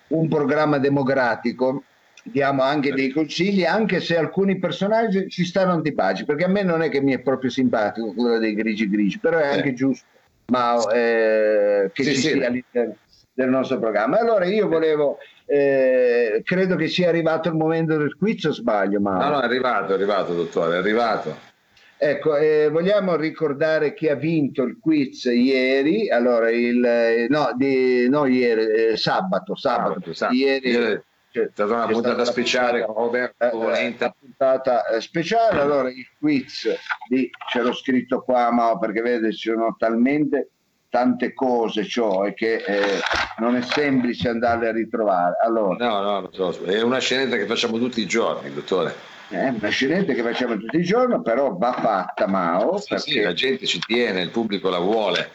un 0.08 0.28
programma 0.28 0.80
democratico, 0.80 1.84
diamo 2.24 2.64
anche 2.64 2.92
dei 2.92 3.12
consigli, 3.12 3.66
anche 3.66 4.00
se 4.00 4.18
alcuni 4.18 4.58
personaggi 4.58 5.30
ci 5.30 5.46
stanno 5.46 5.74
antipatici, 5.74 6.26
perché 6.26 6.46
a 6.46 6.50
me 6.50 6.64
non 6.64 6.82
è 6.82 6.90
che 6.90 7.02
mi 7.02 7.14
è 7.14 7.20
proprio 7.20 7.52
simpatico 7.52 8.14
quello 8.14 8.40
dei 8.40 8.56
grigi 8.56 8.90
grigi, 8.90 9.20
però 9.20 9.38
è 9.38 9.48
anche 9.48 9.74
giusto 9.76 10.06
ma, 10.46 10.76
eh, 10.92 11.90
che 11.94 12.04
sì, 12.04 12.14
ci 12.14 12.16
sì. 12.16 12.28
sia 12.30 12.48
all'interno 12.48 12.96
del 13.34 13.50
nostro 13.50 13.80
programma. 13.80 14.20
Allora 14.20 14.46
io 14.46 14.68
volevo, 14.68 15.18
eh, 15.46 16.42
credo 16.44 16.76
che 16.76 16.88
sia 16.88 17.10
arrivato 17.10 17.50
il 17.50 17.56
momento 17.56 17.98
del 17.98 18.16
quiz 18.16 18.44
o 18.46 18.52
sbaglio? 18.52 19.00
Ma... 19.00 19.18
No, 19.18 19.30
no, 19.30 19.42
è 19.42 19.46
arrivato, 19.46 19.92
è 19.92 19.96
arrivato 19.96 20.34
dottore, 20.34 20.76
è 20.76 20.80
arrivato. 20.80 21.52
Ecco, 21.98 22.36
eh, 22.36 22.70
vogliamo 22.70 23.16
ricordare 23.16 23.94
chi 23.94 24.10
ha 24.10 24.16
vinto 24.16 24.64
il 24.64 24.78
quiz 24.80 25.24
ieri, 25.24 26.10
allora 26.10 26.52
il, 26.52 26.84
eh, 26.84 27.28
no, 27.30 27.52
di, 27.56 28.10
no 28.10 28.26
ieri, 28.26 28.66
eh, 28.66 28.98
sabato, 28.98 29.56
sabato, 29.56 29.90
sabato, 29.90 30.14
sabato. 30.14 30.38
ieri... 30.38 30.70
ieri 30.70 31.02
c'è 31.34 31.50
stata 31.52 31.74
una 31.74 31.88
puntata 31.88 32.26
speciale 32.26 32.86
con 32.86 32.94
Roberto 32.94 33.44
eh, 33.44 33.48
eh 33.48 33.96
una 33.96 34.16
puntata 34.20 34.86
eh, 34.86 35.02
speciale 35.02 35.62
allora 35.62 35.90
il 35.90 36.08
quiz 36.20 36.70
di, 37.10 37.28
ce 37.50 37.62
l'ho 37.62 37.74
scritto 37.74 38.22
qua 38.22 38.52
ma 38.52 38.78
perché 38.78 39.02
vede 39.02 39.34
ci 39.34 39.50
sono 39.50 39.76
talmente 39.76 40.50
tante 40.94 41.34
cose 41.34 41.88
cioè 41.88 42.36
che 42.36 42.58
eh, 42.58 43.00
non 43.40 43.56
è 43.56 43.64
semplice 43.64 44.30
andarle 44.30 44.68
a 44.68 44.72
ritrovare. 44.72 45.38
Allora, 45.44 45.84
no, 45.84 46.20
no, 46.20 46.30
so, 46.32 46.64
è 46.66 46.84
una 46.84 47.00
scenetta 47.00 47.36
che 47.36 47.48
facciamo 47.48 47.80
tutti 47.80 48.00
i 48.00 48.06
giorni, 48.06 48.54
dottore. 48.54 48.94
È 49.28 49.48
una 49.48 49.70
scenetta 49.70 50.14
che 50.14 50.22
facciamo 50.22 50.56
tutti 50.56 50.78
i 50.78 50.84
giorni, 50.84 51.20
però 51.24 51.58
va 51.58 51.74
fatta, 51.74 52.28
Mao. 52.28 52.78
Sì, 52.78 52.96
sì, 53.00 53.22
la 53.22 53.34
gente 53.34 53.66
ci 53.66 53.80
tiene, 53.80 54.22
il 54.22 54.30
pubblico 54.30 54.70
la 54.70 54.78
vuole. 54.78 55.32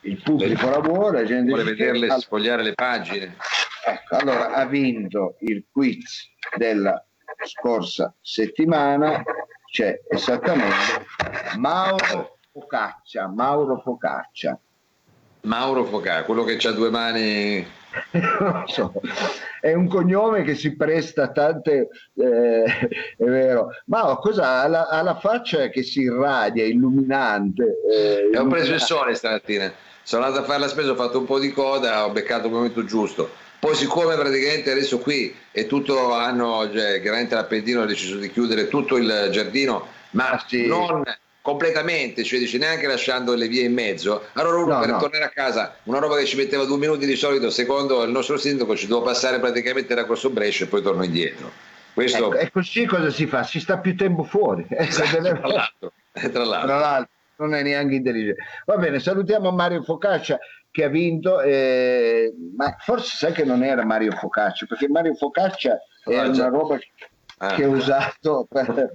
Il 0.00 0.20
pubblico 0.20 0.68
la 0.68 0.80
vuole, 0.80 1.20
la 1.20 1.26
gente 1.28 1.50
vuole 1.50 1.62
vederle 1.62 2.06
tiene. 2.06 2.20
sfogliare 2.20 2.64
le 2.64 2.72
pagine. 2.72 3.36
Ecco, 3.86 4.16
allora 4.16 4.50
ha 4.50 4.66
vinto 4.66 5.36
il 5.42 5.64
quiz 5.70 6.28
della 6.56 7.00
scorsa 7.44 8.12
settimana, 8.20 9.22
c'è 9.70 10.00
esattamente 10.08 11.06
Mauro 11.56 12.35
Focaccia, 12.58 13.28
Mauro 13.28 13.82
Focaccia. 13.82 14.58
Mauro 15.42 15.84
Focaccia, 15.84 16.24
quello 16.24 16.42
che 16.42 16.56
ha 16.66 16.72
due 16.72 16.88
mani. 16.88 17.66
non 18.40 18.64
so, 18.66 18.94
è 19.60 19.74
un 19.74 19.86
cognome 19.88 20.42
che 20.42 20.54
si 20.54 20.74
presta 20.74 21.32
tante, 21.32 21.88
eh, 22.14 22.64
è 22.64 23.24
vero, 23.24 23.68
ma 23.86 24.16
cosa 24.16 24.62
ha 24.62 24.68
la, 24.68 24.86
ha 24.86 25.02
la, 25.02 25.18
faccia 25.18 25.68
che 25.68 25.82
si 25.82 26.00
irradia, 26.00 26.64
illuminante. 26.64 27.76
Eh, 27.90 28.30
e 28.32 28.38
ho 28.38 28.46
preso 28.46 28.72
il 28.72 28.80
sole 28.80 29.14
stamattina, 29.14 29.70
sono 30.02 30.24
andato 30.24 30.42
a 30.42 30.46
fare 30.46 30.60
la 30.60 30.68
spesa, 30.68 30.92
ho 30.92 30.96
fatto 30.96 31.18
un 31.18 31.26
po' 31.26 31.38
di 31.38 31.52
coda, 31.52 32.06
ho 32.06 32.10
beccato 32.10 32.46
il 32.46 32.54
momento 32.54 32.84
giusto. 32.84 33.30
Poi 33.58 33.74
siccome 33.74 34.14
praticamente 34.16 34.70
adesso 34.70 34.98
qui 34.98 35.34
è 35.50 35.66
tutto, 35.66 36.14
hanno, 36.14 36.70
cioè, 36.72 37.02
chiaramente 37.02 37.34
l'Appendino 37.34 37.82
ha 37.82 37.86
deciso 37.86 38.16
di 38.16 38.30
chiudere 38.30 38.68
tutto 38.68 38.96
il 38.96 39.28
giardino, 39.30 39.86
ma 40.10 40.30
ah, 40.30 40.44
sì. 40.46 40.66
non 40.66 41.02
completamente, 41.46 42.24
cioè 42.24 42.40
dice 42.40 42.58
neanche 42.58 42.88
lasciando 42.88 43.36
le 43.36 43.46
vie 43.46 43.62
in 43.62 43.72
mezzo. 43.72 44.24
Allora 44.32 44.56
uno 44.56 44.74
no, 44.74 44.80
per 44.80 44.88
no. 44.88 44.98
tornare 44.98 45.24
a 45.26 45.28
casa, 45.28 45.76
una 45.84 46.00
roba 46.00 46.16
che 46.16 46.24
ci 46.24 46.34
metteva 46.34 46.64
due 46.64 46.76
minuti 46.76 47.06
di 47.06 47.14
solito, 47.14 47.50
secondo 47.50 48.02
il 48.02 48.10
nostro 48.10 48.36
sindaco 48.36 48.74
ci 48.74 48.88
devo 48.88 49.02
passare 49.02 49.38
praticamente 49.38 49.94
da 49.94 50.06
questo 50.06 50.28
Brescia 50.30 50.64
e 50.64 50.66
poi 50.66 50.82
torno 50.82 51.04
indietro. 51.04 51.52
Questo... 51.94 52.34
Ecco, 52.34 52.34
e 52.34 52.50
così 52.50 52.84
cosa 52.84 53.10
si 53.10 53.28
fa? 53.28 53.44
Si 53.44 53.60
sta 53.60 53.78
più 53.78 53.94
tempo 53.94 54.24
fuori. 54.24 54.66
Esatto, 54.68 55.20
tra, 55.22 55.46
l'altro, 55.46 55.92
tra, 56.10 56.44
l'altro. 56.44 56.66
tra 56.66 56.78
l'altro. 56.80 57.12
non 57.36 57.54
è 57.54 57.62
neanche 57.62 57.94
intelligente. 57.94 58.42
Va 58.64 58.76
bene, 58.76 58.98
salutiamo 58.98 59.52
Mario 59.52 59.84
Focaccia 59.84 60.40
che 60.72 60.82
ha 60.82 60.88
vinto, 60.88 61.40
eh, 61.42 62.34
ma 62.56 62.74
forse 62.80 63.16
sai 63.16 63.32
che 63.32 63.44
non 63.44 63.62
era 63.62 63.84
Mario 63.84 64.10
Focaccia, 64.10 64.66
perché 64.66 64.88
Mario 64.88 65.14
Focaccia 65.14 65.78
è 66.04 66.18
una 66.26 66.48
roba 66.48 66.74
ah. 66.74 66.80
Che 67.38 67.64
ho 67.66 67.70
usato 67.70 68.46
per, 68.48 68.90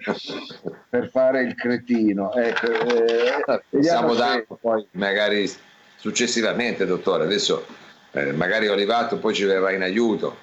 per, 0.89 1.09
fare 1.09 1.43
il 1.43 1.55
cretino. 1.55 2.33
Ecco, 2.33 2.71
eh, 2.71 3.83
Siamo 3.83 4.15
se... 4.15 4.47
poi 4.59 4.85
magari 4.91 5.49
successivamente, 5.95 6.85
dottore. 6.85 7.25
Adesso 7.25 7.65
eh, 8.11 8.31
magari 8.33 8.67
Olivato 8.67 9.19
poi 9.19 9.35
ci 9.35 9.43
verrà 9.43 9.71
in 9.71 9.83
aiuto. 9.83 10.35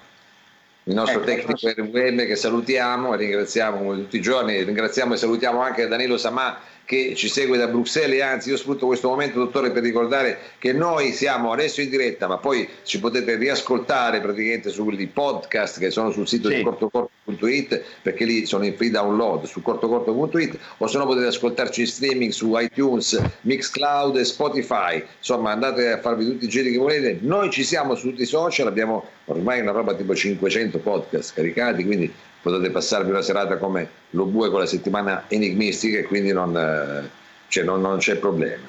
il 0.83 0.93
nostro 0.93 1.21
ecco, 1.21 1.53
tecnico 1.53 1.69
RVM 1.69 2.25
che 2.25 2.35
salutiamo 2.35 3.13
e 3.13 3.17
ringraziamo 3.17 3.77
come 3.77 3.95
tutti 3.97 4.15
i 4.15 4.21
giorni, 4.21 4.63
ringraziamo 4.63 5.13
e 5.13 5.17
salutiamo 5.17 5.59
anche 5.59 5.87
Danilo 5.87 6.17
Samà 6.17 6.57
che 6.89 7.13
ci 7.13 7.29
segue 7.29 7.55
da 7.55 7.67
Bruxelles 7.67 8.19
anzi 8.19 8.49
io 8.49 8.57
sfrutto 8.57 8.87
questo 8.87 9.09
momento 9.09 9.37
dottore 9.37 9.69
per 9.69 9.83
ricordare 9.83 10.39
che 10.57 10.73
noi 10.73 11.11
siamo 11.11 11.51
adesso 11.51 11.81
in 11.81 11.89
diretta 11.91 12.27
ma 12.27 12.37
poi 12.37 12.67
ci 12.81 12.99
potete 12.99 13.35
riascoltare 13.35 14.19
praticamente 14.19 14.71
sui 14.71 15.05
podcast 15.05 15.77
che 15.77 15.91
sono 15.91 16.09
sul 16.09 16.27
sito 16.27 16.49
sì. 16.49 16.55
di 16.55 16.63
cortocorto.it 16.63 17.83
perché 18.01 18.25
lì 18.25 18.47
sono 18.47 18.65
in 18.65 18.75
free 18.75 18.89
download 18.89 19.43
su 19.43 19.61
cortocorto.it 19.61 20.57
o 20.77 20.87
se 20.87 20.97
no 20.97 21.05
potete 21.05 21.27
ascoltarci 21.27 21.81
in 21.81 21.87
streaming 21.87 22.31
su 22.31 22.57
iTunes, 22.57 23.21
Mixcloud 23.41 24.17
e 24.17 24.25
Spotify 24.25 25.03
insomma 25.19 25.51
andate 25.51 25.91
a 25.91 25.99
farvi 25.99 26.25
tutti 26.25 26.45
i 26.45 26.49
giri 26.49 26.71
che 26.71 26.79
volete 26.79 27.19
noi 27.21 27.51
ci 27.51 27.63
siamo 27.63 27.93
su 27.93 28.09
tutti 28.09 28.23
i 28.23 28.25
social 28.25 28.65
abbiamo 28.65 29.05
ormai 29.25 29.59
una 29.61 29.69
roba 29.69 29.93
tipo 29.93 30.15
500 30.15 30.79
podcast 30.79 31.35
caricati 31.35 31.85
quindi 31.85 32.11
potete 32.41 32.71
passarvi 32.71 33.09
una 33.09 33.21
serata 33.21 33.57
come 33.57 33.89
lo 34.11 34.25
bue 34.25 34.49
con 34.49 34.59
la 34.59 34.65
settimana 34.65 35.25
enigmistica 35.27 35.99
e 35.99 36.03
quindi 36.03 36.31
non, 36.31 36.55
eh, 36.55 37.09
cioè 37.47 37.63
non, 37.63 37.81
non 37.81 37.97
c'è 37.97 38.17
problema. 38.17 38.67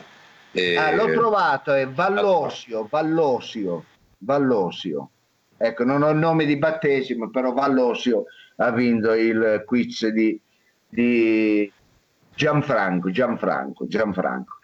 E... 0.53 0.77
Ah, 0.77 0.93
l'ho 0.93 1.13
trovato, 1.13 1.73
è 1.73 1.87
Vallosio, 1.89 2.87
Vallosio, 2.91 3.85
Vallosio. 4.19 5.11
Ecco, 5.57 5.85
non 5.85 6.03
ho 6.03 6.11
il 6.11 6.17
nome 6.17 6.47
di 6.47 6.57
battesimo, 6.57 7.31
però 7.31 7.53
Vallosio 7.53 8.25
ha 8.57 8.71
vinto 8.71 9.13
il 9.13 9.63
quiz 9.67 10.07
di, 10.09 10.41
di 10.89 11.71
Gianfranco, 12.35 13.11
Gianfranco, 13.11 13.87
Gianfranco. 13.87 14.59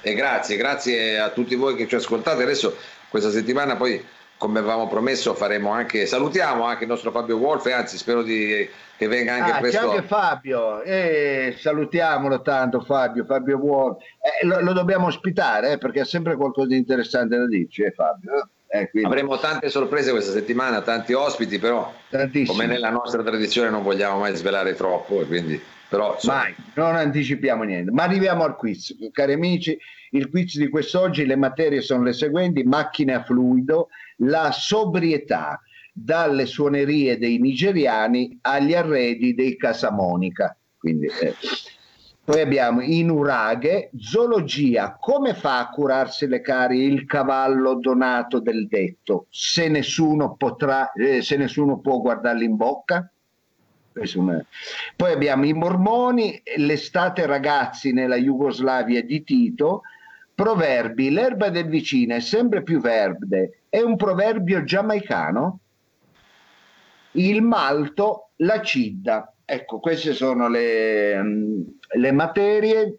E 0.00 0.14
grazie, 0.14 0.56
grazie 0.56 1.18
a 1.18 1.30
tutti 1.30 1.56
voi 1.56 1.74
che 1.74 1.88
ci 1.88 1.96
ascoltate. 1.96 2.42
Adesso 2.42 2.76
questa 3.08 3.30
settimana 3.30 3.76
poi 3.76 4.04
come 4.38 4.60
avevamo 4.60 4.86
promesso 4.86 5.34
faremo 5.34 5.70
anche 5.70 6.06
salutiamo 6.06 6.64
anche 6.64 6.84
il 6.84 6.88
nostro 6.88 7.10
Fabio 7.10 7.36
Wolf 7.36 7.66
anzi 7.66 7.98
spero 7.98 8.22
di, 8.22 8.66
che 8.96 9.08
venga 9.08 9.34
anche 9.34 9.50
ah, 9.50 9.58
presto. 9.58 9.78
c'è 9.78 9.84
anche 9.84 10.02
Fabio 10.02 10.82
eh, 10.82 11.56
salutiamolo 11.58 12.40
tanto 12.40 12.80
Fabio 12.80 13.24
Fabio 13.24 13.58
Wolf. 13.58 14.00
Eh, 14.00 14.46
lo, 14.46 14.60
lo, 14.60 14.72
dobbiamo 14.72 15.06
ospitare 15.06 15.72
eh, 15.72 15.78
perché 15.78 16.00
ha 16.00 16.04
sempre 16.04 16.36
qualcosa 16.36 16.68
di 16.68 16.76
interessante 16.76 17.36
da 17.36 17.46
dirci 17.46 17.82
eh, 17.82 17.90
Fabio 17.90 18.48
eh, 18.68 18.90
avremo 19.02 19.38
tante 19.38 19.68
sorprese 19.70 20.12
questa 20.12 20.32
settimana 20.32 20.82
tanti 20.82 21.12
ospiti 21.14 21.58
però 21.58 21.92
come 22.46 22.66
nella 22.66 22.90
nostra 22.90 23.22
tradizione 23.22 23.70
non 23.70 23.82
vogliamo 23.82 24.20
mai 24.20 24.36
svelare 24.36 24.74
troppo 24.74 25.20
e 25.20 25.26
quindi 25.26 25.60
però, 25.88 26.14
Mai, 26.24 26.54
non 26.74 26.96
anticipiamo 26.96 27.62
niente. 27.62 27.90
Ma 27.90 28.02
arriviamo 28.02 28.44
al 28.44 28.56
quiz, 28.56 28.94
cari 29.10 29.32
amici. 29.32 29.76
Il 30.10 30.28
quiz 30.28 30.58
di 30.58 30.68
quest'oggi, 30.68 31.24
le 31.24 31.36
materie 31.36 31.80
sono 31.80 32.02
le 32.02 32.12
seguenti: 32.12 32.62
macchine 32.62 33.14
a 33.14 33.24
fluido, 33.24 33.88
la 34.18 34.50
sobrietà, 34.52 35.60
dalle 36.00 36.46
suonerie 36.46 37.18
dei 37.18 37.38
nigeriani 37.38 38.38
agli 38.42 38.74
arredi 38.74 39.34
dei 39.34 39.56
Casamonica. 39.56 40.56
Quindi, 40.78 41.06
eh. 41.06 41.34
Poi 42.28 42.42
abbiamo 42.42 42.82
in 42.82 43.08
Uraghe, 43.08 43.90
zoologia, 43.96 44.98
come 45.00 45.32
fa 45.32 45.60
a 45.60 45.70
curarsi 45.70 46.26
le 46.26 46.42
carie 46.42 46.84
il 46.84 47.06
cavallo 47.06 47.76
donato 47.76 48.38
del 48.38 48.68
detto, 48.68 49.26
se 49.30 49.68
nessuno, 49.68 50.36
potrà, 50.36 50.92
eh, 50.92 51.22
se 51.22 51.38
nessuno 51.38 51.78
può 51.78 51.98
guardarli 52.00 52.44
in 52.44 52.56
bocca? 52.56 53.10
Poi 54.94 55.10
abbiamo 55.10 55.46
i 55.46 55.54
mormoni, 55.54 56.40
l'estate 56.56 57.24
ragazzi 57.24 57.92
nella 57.92 58.16
Jugoslavia 58.16 59.02
di 59.02 59.24
Tito, 59.24 59.80
proverbi, 60.34 61.10
l'erba 61.10 61.48
del 61.48 61.66
vicino 61.66 62.14
è 62.14 62.20
sempre 62.20 62.62
più 62.62 62.78
verde, 62.78 63.57
è 63.68 63.80
un 63.80 63.96
proverbio 63.96 64.64
giamaicano, 64.64 65.60
il 67.12 67.42
malto, 67.42 68.30
la 68.36 68.60
cidda. 68.62 69.32
Ecco, 69.44 69.80
queste 69.80 70.12
sono 70.12 70.48
le, 70.48 71.22
mm, 71.22 71.60
le 71.96 72.12
materie. 72.12 72.98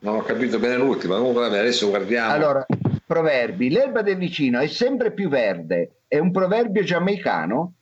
Non 0.00 0.16
ho 0.16 0.22
capito 0.22 0.58
bene 0.58 0.76
l'ultima, 0.76 1.16
comunque 1.16 1.44
adesso 1.44 1.88
guardiamo. 1.88 2.32
Allora, 2.32 2.66
proverbi, 3.06 3.70
l'erba 3.70 4.02
del 4.02 4.16
vicino 4.16 4.60
è 4.60 4.66
sempre 4.66 5.12
più 5.12 5.28
verde, 5.28 6.02
è 6.06 6.18
un 6.18 6.30
proverbio 6.30 6.82
giamaicano, 6.82 7.74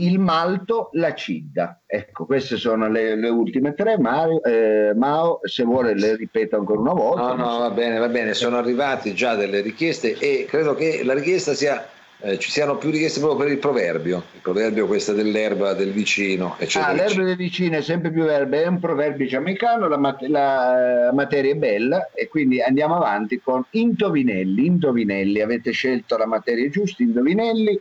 il 0.00 0.18
malto, 0.18 0.90
la 0.92 1.14
cidda. 1.14 1.80
Ecco, 1.86 2.26
queste 2.26 2.56
sono 2.56 2.88
le, 2.88 3.16
le 3.16 3.28
ultime 3.28 3.74
tre. 3.74 3.98
Mario, 3.98 4.42
eh, 4.42 4.92
Mao, 4.94 5.40
se 5.42 5.64
vuole 5.64 5.94
le 5.94 6.16
ripeto 6.16 6.56
ancora 6.56 6.80
una 6.80 6.92
volta. 6.92 7.34
No, 7.34 7.34
no, 7.34 7.58
va 7.58 7.70
bene, 7.70 7.98
va 7.98 8.08
bene. 8.08 8.34
Sono 8.34 8.58
arrivate 8.58 9.12
già 9.12 9.34
delle 9.34 9.60
richieste 9.60 10.16
e 10.18 10.46
credo 10.48 10.74
che 10.74 11.02
la 11.04 11.14
richiesta 11.14 11.54
sia 11.54 11.86
eh, 12.22 12.38
ci 12.38 12.50
siano 12.50 12.76
più 12.76 12.90
richieste 12.90 13.18
proprio 13.18 13.44
per 13.44 13.52
il 13.52 13.58
proverbio, 13.58 14.24
il 14.34 14.40
proverbio 14.40 14.86
questa 14.86 15.12
dell'erba 15.12 15.72
del 15.72 15.90
vicino. 15.90 16.56
Eccetera, 16.58 16.90
ah, 16.90 16.94
l'erba 16.94 17.22
del 17.22 17.36
vicino 17.36 17.76
è 17.76 17.82
sempre 17.82 18.10
più 18.10 18.24
verde, 18.24 18.62
è 18.62 18.66
un 18.66 18.78
proverbio 18.78 19.26
giamaicano, 19.26 19.88
la, 19.88 19.96
mat- 19.96 20.26
la 20.26 21.10
materia 21.14 21.52
è 21.52 21.56
bella 21.56 22.10
e 22.12 22.28
quindi 22.28 22.60
andiamo 22.60 22.96
avanti 22.96 23.40
con 23.40 23.64
indovinelli, 23.70 24.66
indovinelli, 24.66 25.40
avete 25.40 25.70
scelto 25.70 26.18
la 26.18 26.26
materia 26.26 26.68
giusta, 26.68 27.02
indovinelli 27.02 27.78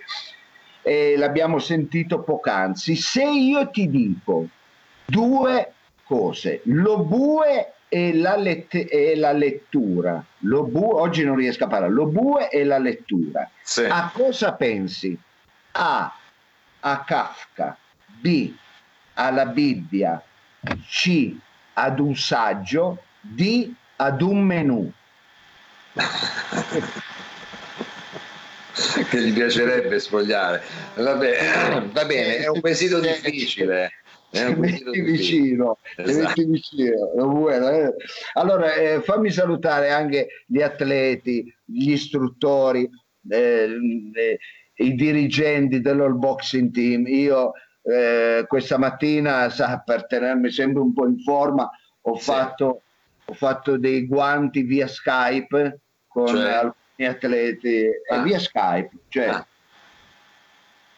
eh, 0.90 1.16
l'abbiamo 1.18 1.60
sentito 1.60 2.24
poc'anzi. 2.24 2.96
Se 2.96 3.24
io 3.24 3.70
ti 3.70 3.88
dico 3.92 4.48
due 5.06 5.74
cose, 6.04 6.62
lo 6.64 7.04
bue 7.04 7.74
e 7.88 8.16
la, 8.16 8.36
let- 8.36 8.88
e 8.90 9.16
la 9.16 9.32
lettura, 9.32 10.26
lo 10.40 10.64
bue, 10.64 11.00
oggi 11.00 11.24
non 11.24 11.36
riesco 11.36 11.66
a 11.66 11.68
parlare, 11.68 11.94
lo 11.94 12.08
bue 12.08 12.50
e 12.50 12.64
la 12.64 12.80
lettura, 12.80 13.48
sì. 13.62 13.86
a 13.86 14.10
cosa 14.12 14.54
pensi? 14.54 15.16
A. 15.74 16.12
A 16.80 17.04
Kafka, 17.04 17.78
B. 18.20 18.52
Alla 19.14 19.46
Bibbia, 19.46 20.20
C. 20.88 21.36
Ad 21.74 22.00
un 22.00 22.16
saggio, 22.16 23.04
D. 23.22 23.72
Ad 23.98 24.22
un 24.24 24.42
menù. 24.42 24.92
che 29.10 29.22
gli 29.22 29.34
piacerebbe 29.34 30.00
sfogliare. 30.00 30.62
Vabbè, 30.96 31.90
va 31.92 32.06
bene, 32.06 32.38
è 32.38 32.48
un 32.48 32.60
quesito 32.60 33.00
difficile. 33.00 33.92
È 34.32 34.46
un 34.46 34.60
metti 34.60 35.02
vicino, 35.02 35.80
esatto. 35.96 36.28
metti 36.28 36.46
vicino. 36.46 37.50
Eh. 37.50 37.94
Allora, 38.34 38.74
eh, 38.76 39.02
fammi 39.02 39.32
salutare 39.32 39.90
anche 39.90 40.28
gli 40.46 40.62
atleti, 40.62 41.52
gli 41.66 41.92
istruttori, 41.92 42.88
eh, 43.28 43.70
eh, 44.14 44.40
i 44.76 44.94
dirigenti 44.94 45.82
dell'all 45.82 46.18
boxing 46.18 46.72
team. 46.72 47.08
Io 47.08 47.54
eh, 47.82 48.46
questa 48.48 48.78
mattina, 48.78 49.50
sa, 49.50 49.82
per 49.84 50.06
tenermi 50.06 50.52
sempre 50.52 50.82
un 50.82 50.94
po' 50.94 51.08
in 51.08 51.20
forma, 51.22 51.68
ho, 52.02 52.16
sì. 52.18 52.24
fatto, 52.24 52.82
ho 53.26 53.34
fatto 53.34 53.78
dei 53.78 54.06
guanti 54.06 54.62
via 54.62 54.86
Skype 54.86 55.80
con 56.08 56.28
cioè 56.28 56.72
atleti 57.06 57.86
ah. 58.10 58.22
via 58.22 58.40
Skype. 58.40 58.90
Cioè, 59.08 59.28
ah. 59.28 59.46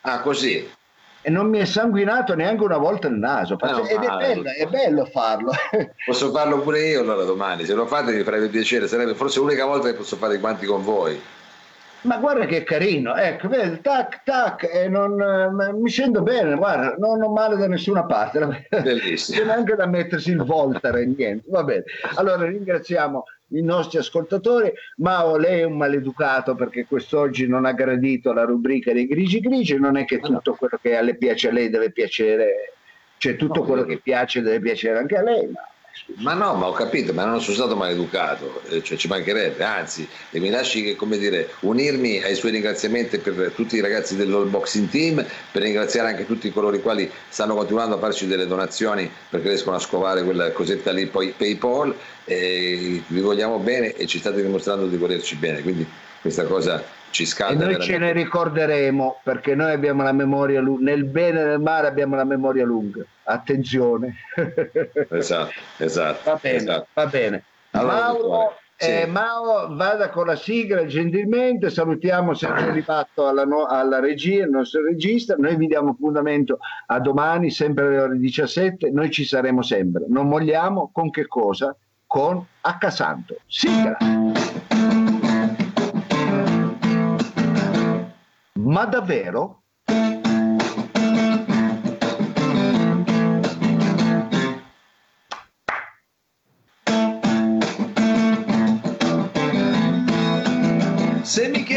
ah. 0.01 0.19
così. 0.21 0.69
E 1.23 1.29
non 1.29 1.49
mi 1.49 1.59
è 1.59 1.65
sanguinato 1.65 2.33
neanche 2.33 2.63
una 2.63 2.77
volta 2.77 3.07
il 3.07 3.13
naso. 3.13 3.55
Ah, 3.59 3.79
ed 3.87 4.01
è 4.01 4.07
bello, 4.07 4.49
è 4.49 4.65
bello, 4.65 5.05
farlo. 5.05 5.51
Posso 6.05 6.31
farlo 6.31 6.61
pure 6.61 6.87
io 6.87 7.01
allora 7.01 7.23
domani. 7.23 7.63
Se 7.65 7.75
lo 7.75 7.85
fate 7.85 8.11
mi 8.11 8.23
farebbe 8.23 8.47
piacere. 8.47 8.87
Sarebbe 8.87 9.13
forse 9.13 9.39
l'unica 9.39 9.65
volta 9.65 9.89
che 9.89 9.95
posso 9.95 10.15
fare 10.15 10.35
i 10.35 10.39
guanti 10.39 10.65
con 10.65 10.83
voi. 10.83 11.21
Ma 12.03 12.17
guarda 12.17 12.45
che 12.45 12.63
carino, 12.63 13.15
ecco, 13.15 13.47
vedi, 13.47 13.79
tac, 13.81 14.23
tac, 14.23 14.63
e 14.63 14.89
non, 14.89 15.13
mi 15.79 15.89
sento 15.91 16.23
bene, 16.23 16.55
guarda, 16.55 16.95
non 16.97 17.21
ho 17.21 17.29
male 17.29 17.57
da 17.57 17.67
nessuna 17.67 18.05
parte. 18.05 18.65
Bellissimo. 18.69 19.37
C'è 19.37 19.45
neanche 19.45 19.75
da 19.75 19.85
mettersi 19.85 20.31
il 20.31 20.43
Voltare, 20.43 21.05
niente. 21.05 21.43
Va 21.49 21.63
bene. 21.63 21.83
Allora 22.15 22.47
ringraziamo 22.47 23.23
i 23.51 23.61
nostri 23.61 23.97
ascoltatori. 23.97 24.71
Mao, 24.97 25.37
lei 25.37 25.61
è 25.61 25.63
un 25.63 25.77
maleducato 25.77 26.55
perché 26.55 26.85
quest'oggi 26.85 27.47
non 27.47 27.65
ha 27.65 27.73
gradito 27.73 28.33
la 28.33 28.43
rubrica 28.43 28.93
dei 28.93 29.07
grigi 29.07 29.39
grigi, 29.39 29.77
non 29.77 29.97
è 29.97 30.05
che 30.05 30.19
tutto 30.19 30.53
quello 30.53 30.79
che 30.81 30.95
a 30.95 31.01
lei 31.01 31.17
piace 31.17 31.49
a 31.49 31.51
lei 31.51 31.69
deve 31.69 31.91
piacere, 31.91 32.73
cioè 33.17 33.35
tutto 33.35 33.63
quello 33.63 33.83
che 33.83 33.97
piace 33.97 34.41
deve 34.41 34.59
piacere 34.59 34.99
anche 34.99 35.15
a 35.15 35.23
lei, 35.23 35.47
ma 35.47 35.61
ma 36.15 36.33
no, 36.33 36.55
ma 36.55 36.67
ho 36.67 36.71
capito, 36.71 37.13
ma 37.13 37.25
non 37.25 37.41
sono 37.41 37.55
stato 37.55 37.75
maleducato, 37.75 38.61
eh, 38.69 38.83
cioè, 38.83 38.97
ci 38.97 39.07
mancherebbe, 39.07 39.63
anzi, 39.63 40.07
e 40.29 40.39
mi 40.39 40.49
lasci 40.49 40.83
che, 40.83 40.95
come 40.95 41.17
dire, 41.17 41.51
unirmi 41.61 42.21
ai 42.21 42.35
suoi 42.35 42.51
ringraziamenti 42.51 43.17
per 43.19 43.51
tutti 43.55 43.75
i 43.77 43.81
ragazzi 43.81 44.15
dell'All 44.15 44.49
Boxing 44.49 44.89
Team, 44.89 45.25
per 45.51 45.61
ringraziare 45.61 46.09
anche 46.09 46.25
tutti 46.25 46.51
coloro 46.51 46.75
i 46.75 46.81
quali 46.81 47.09
stanno 47.29 47.55
continuando 47.55 47.95
a 47.95 47.99
farci 47.99 48.27
delle 48.27 48.47
donazioni 48.47 49.09
perché 49.29 49.49
riescono 49.49 49.75
a 49.77 49.79
scovare 49.79 50.23
quella 50.23 50.51
cosetta 50.51 50.91
lì, 50.91 51.07
poi 51.07 51.33
PayPal, 51.35 51.95
vi 52.25 53.19
vogliamo 53.19 53.57
bene 53.59 53.93
e 53.93 54.05
ci 54.05 54.19
state 54.19 54.41
dimostrando 54.41 54.87
di 54.87 54.97
volerci 54.97 55.35
bene, 55.35 55.61
quindi 55.61 55.87
questa 56.21 56.43
cosa 56.43 56.83
ci 57.09 57.25
scalda. 57.25 57.53
E 57.53 57.57
noi 57.57 57.73
veramente. 57.73 57.93
ce 57.93 57.99
ne 57.99 58.13
ricorderemo 58.13 59.19
perché 59.23 59.55
noi 59.55 59.71
abbiamo 59.71 60.03
la 60.03 60.13
memoria 60.13 60.61
lunga, 60.61 60.91
nel 60.91 61.03
bene 61.05 61.41
e 61.41 61.45
nel 61.45 61.59
male 61.59 61.87
abbiamo 61.87 62.15
la 62.15 62.23
memoria 62.23 62.65
lunga. 62.65 63.03
Attenzione. 63.31 64.15
Esatto, 65.09 65.53
esatto. 65.77 66.29
Va 66.29 66.39
bene, 66.41 66.57
esatto. 66.57 66.87
Va 66.93 67.05
bene. 67.07 67.43
Allora, 67.71 67.93
Mauro, 67.95 68.55
Eh, 68.83 69.05
Mao 69.05 69.75
vada 69.75 70.09
con 70.09 70.25
la 70.25 70.35
sigla 70.35 70.87
gentilmente, 70.87 71.69
salutiamo 71.69 72.33
se 72.33 72.47
è 72.47 72.49
arrivato 72.49 73.27
alla, 73.27 73.45
no- 73.45 73.65
alla 73.67 73.99
regia, 73.99 74.43
il 74.45 74.49
nostro 74.49 74.83
regista, 74.83 75.35
noi 75.37 75.55
vi 75.55 75.67
diamo 75.67 75.91
appuntamento 75.91 76.57
a 76.87 76.99
domani, 76.99 77.51
sempre 77.51 77.85
alle 77.85 77.99
ore 78.01 78.17
17, 78.17 78.89
noi 78.89 79.11
ci 79.11 79.23
saremo 79.23 79.61
sempre, 79.61 80.05
non 80.07 80.27
molliamo 80.27 80.89
con 80.91 81.11
che 81.11 81.27
cosa? 81.27 81.75
Con 82.07 82.43
Accasanto. 82.61 83.37
Sigla! 83.45 83.97
Ma 88.53 88.85
davvero? 88.85 89.60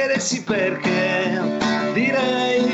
Chiedessi 0.04 0.42
perché, 0.42 1.40
direi 1.94 2.70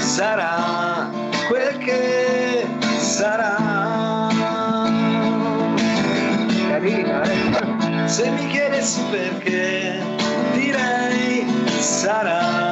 sarà 0.00 1.08
quel 1.46 1.78
che 1.78 2.66
sarà. 2.98 4.28
Carina, 6.68 7.22
eh? 7.22 8.08
Se 8.08 8.28
mi 8.28 8.48
chiedessi 8.48 9.00
perché, 9.08 10.02
direi 10.54 11.46
sarà 11.78 12.63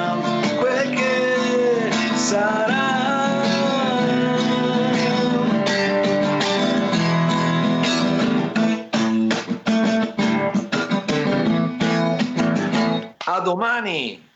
domani! 13.52 14.30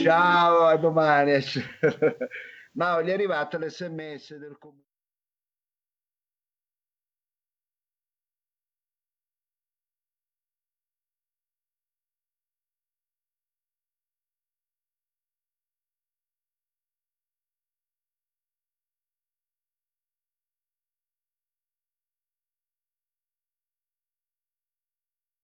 Ciao, 0.00 0.64
a 0.64 0.76
domani. 0.76 1.38
Mao, 2.72 3.02
gli 3.02 3.08
è 3.08 3.12
arrivato 3.12 3.58
l'SMS 3.58 4.36
del 4.36 4.56
comune. 4.58 4.89